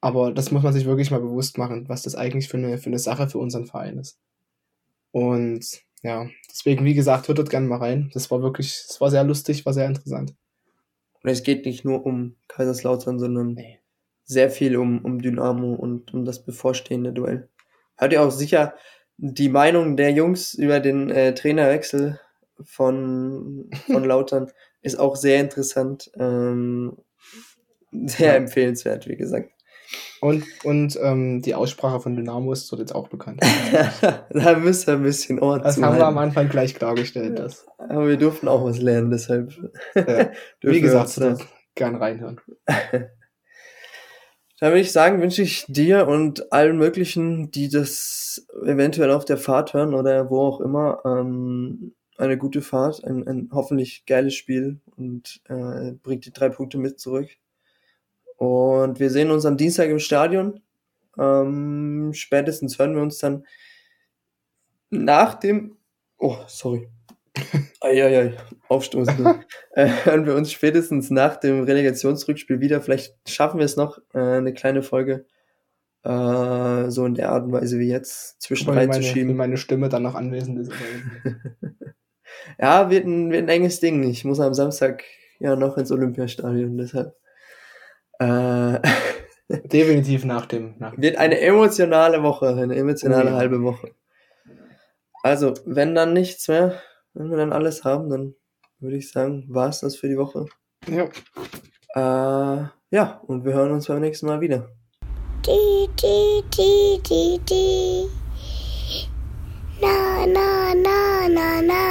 aber 0.00 0.32
das 0.32 0.50
muss 0.50 0.62
man 0.62 0.72
sich 0.72 0.86
wirklich 0.86 1.10
mal 1.10 1.20
bewusst 1.20 1.58
machen, 1.58 1.88
was 1.88 2.02
das 2.02 2.14
eigentlich 2.14 2.48
für 2.48 2.56
eine, 2.58 2.78
für 2.78 2.86
eine 2.88 2.98
Sache 2.98 3.28
für 3.28 3.38
unseren 3.38 3.66
Verein 3.66 3.98
ist. 3.98 4.18
Und 5.12 5.82
ja, 6.02 6.28
deswegen, 6.50 6.84
wie 6.84 6.94
gesagt, 6.94 7.28
hört 7.28 7.38
dort 7.38 7.50
gerne 7.50 7.66
mal 7.66 7.78
rein. 7.78 8.10
Das 8.14 8.30
war 8.30 8.42
wirklich, 8.42 8.84
das 8.88 9.00
war 9.00 9.10
sehr 9.10 9.24
lustig, 9.24 9.66
war 9.66 9.72
sehr 9.72 9.86
interessant. 9.86 10.34
Und 11.22 11.30
es 11.30 11.42
geht 11.42 11.66
nicht 11.66 11.84
nur 11.84 12.06
um 12.06 12.36
Kaiserslautern, 12.48 13.18
sondern 13.18 13.54
Nee. 13.54 13.78
sehr 14.24 14.50
viel 14.50 14.76
um, 14.76 15.04
um 15.04 15.20
Dynamo 15.20 15.74
und 15.74 16.14
um 16.14 16.24
das 16.24 16.44
bevorstehende 16.44 17.12
Duell. 17.12 17.48
Hört 17.96 18.12
ihr 18.12 18.22
auch 18.22 18.30
sicher 18.30 18.74
die 19.18 19.48
Meinung 19.50 19.96
der 19.96 20.12
Jungs 20.12 20.54
über 20.54 20.80
den 20.80 21.10
äh, 21.10 21.34
Trainerwechsel 21.34 22.18
von, 22.62 23.70
von 23.86 24.04
Lautern 24.04 24.50
ist 24.82 24.98
auch 24.98 25.16
sehr 25.16 25.40
interessant, 25.40 26.10
ähm, 26.16 26.96
sehr 27.92 28.32
Ja. 28.32 28.34
empfehlenswert, 28.34 29.08
wie 29.08 29.16
gesagt. 29.16 29.52
Und, 30.20 30.44
und 30.64 30.98
ähm, 31.02 31.40
die 31.40 31.54
Aussprache 31.54 32.00
von 32.00 32.14
Dynamo 32.14 32.52
ist 32.52 32.70
dort 32.70 32.80
jetzt 32.80 32.94
auch 32.94 33.08
bekannt. 33.08 33.42
da 34.30 34.58
müsst 34.58 34.86
ihr 34.86 34.94
ein 34.94 35.02
bisschen 35.02 35.40
Ohr 35.40 35.58
Das 35.58 35.80
haben 35.80 35.96
wir 35.96 36.06
am. 36.06 36.18
Anfang 36.18 36.48
gleich 36.48 36.74
klargestellt. 36.74 37.38
Das, 37.38 37.66
Aber 37.78 38.06
wir 38.06 38.18
durften 38.18 38.46
auch 38.46 38.64
was 38.64 38.78
lernen, 38.78 39.10
deshalb. 39.10 39.52
ja. 39.94 40.30
Wie 40.60 40.72
wir 40.72 40.80
gesagt, 40.80 41.04
uns 41.04 41.14
dort 41.16 41.46
gern 41.74 41.96
reinhören. 41.96 42.40
Dann 44.60 44.72
würde 44.72 44.80
ich 44.80 44.92
sagen, 44.92 45.22
wünsche 45.22 45.40
ich 45.40 45.64
dir 45.68 46.06
und 46.06 46.52
allen 46.52 46.76
möglichen, 46.76 47.50
die 47.50 47.70
das 47.70 48.46
eventuell 48.62 49.10
auf 49.10 49.24
der 49.24 49.38
Fahrt 49.38 49.72
hören 49.72 49.94
oder 49.94 50.28
wo 50.28 50.40
auch 50.40 50.60
immer, 50.60 51.00
ähm, 51.06 51.94
eine 52.18 52.36
gute 52.36 52.60
Fahrt, 52.60 53.02
ein, 53.04 53.26
ein 53.26 53.48
hoffentlich 53.52 54.04
geiles 54.04 54.34
Spiel 54.34 54.80
und 54.96 55.40
äh, 55.48 55.92
bringt 56.02 56.26
die 56.26 56.32
drei 56.32 56.50
Punkte 56.50 56.76
mit 56.76 57.00
zurück. 57.00 57.30
Und 58.40 58.98
wir 58.98 59.10
sehen 59.10 59.30
uns 59.30 59.44
am 59.44 59.58
Dienstag 59.58 59.90
im 59.90 59.98
Stadion. 59.98 60.60
Ähm, 61.18 62.12
spätestens 62.14 62.78
hören 62.78 62.94
wir 62.94 63.02
uns 63.02 63.18
dann 63.18 63.44
nach 64.88 65.34
dem. 65.34 65.76
Oh, 66.16 66.38
sorry. 66.46 66.88
Eieiei, 67.82 68.38
aufstoßen. 68.68 69.44
äh, 69.72 69.88
hören 70.04 70.24
wir 70.24 70.36
uns 70.36 70.50
spätestens 70.52 71.10
nach 71.10 71.36
dem 71.36 71.64
Relegationsrückspiel 71.64 72.60
wieder. 72.60 72.80
Vielleicht 72.80 73.14
schaffen 73.28 73.58
wir 73.58 73.66
es 73.66 73.76
noch, 73.76 73.98
äh, 74.14 74.18
eine 74.18 74.54
kleine 74.54 74.82
Folge 74.82 75.26
äh, 76.04 76.90
so 76.90 77.04
in 77.04 77.14
der 77.14 77.32
Art 77.32 77.44
und 77.44 77.52
Weise 77.52 77.78
wie 77.78 77.90
jetzt 77.90 78.40
zwischen 78.40 78.68
Weil 78.68 78.74
meine, 78.74 78.86
wenn 78.88 78.94
reinzuschieben. 78.94 79.36
meine 79.36 79.58
Stimme 79.58 79.90
dann 79.90 80.04
noch 80.04 80.14
anwesend 80.14 80.60
ist. 80.60 80.72
Ja, 82.58 82.88
wird 82.90 83.06
ein, 83.06 83.32
wird 83.32 83.42
ein 83.42 83.48
enges 83.48 83.80
Ding. 83.80 84.02
Ich 84.04 84.24
muss 84.24 84.38
am 84.38 84.54
Samstag 84.54 85.02
ja 85.40 85.56
noch 85.56 85.76
ins 85.76 85.90
Olympiastadion, 85.90 86.78
deshalb. 86.78 87.14
Äh, 88.20 88.78
Definitiv 89.48 90.24
nach 90.24 90.46
dem. 90.46 90.74
Nach 90.78 90.96
wird 90.96 91.16
eine 91.16 91.40
emotionale 91.40 92.22
Woche, 92.22 92.48
eine 92.48 92.76
emotionale 92.76 93.30
ja. 93.30 93.36
halbe 93.36 93.62
Woche. 93.62 93.90
Also, 95.22 95.54
wenn 95.64 95.94
dann 95.94 96.12
nichts 96.12 96.46
mehr, 96.46 96.80
wenn 97.14 97.30
wir 97.30 97.36
dann 97.36 97.52
alles 97.52 97.84
haben, 97.84 98.08
dann 98.08 98.34
würde 98.78 98.96
ich 98.96 99.10
sagen, 99.10 99.44
war 99.48 99.68
es 99.68 99.80
das 99.80 99.96
für 99.96 100.08
die 100.08 100.16
Woche. 100.16 100.46
ja. 100.86 101.08
Äh, 101.94 102.68
ja, 102.92 103.20
und 103.26 103.44
wir 103.44 103.52
hören 103.52 103.72
uns 103.72 103.88
beim 103.88 104.00
nächsten 104.00 104.26
Mal 104.26 104.40
wieder. 104.40 104.68
Di, 105.44 105.88
di, 106.00 106.42
di, 106.56 107.00
di, 107.02 107.40
di. 107.48 108.06
Na, 109.80 110.26
na, 110.26 110.74
na, 110.74 111.28
na, 111.28 111.62
na. 111.62 111.82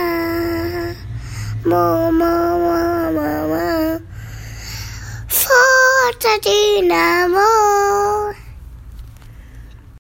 Mo, 1.65 2.11
mo, 2.11 2.57
mo, 2.57 3.11
mo, 3.11 3.38
mo. 6.09 6.13
Forza 6.13 6.39
Dynamo. 6.41 8.38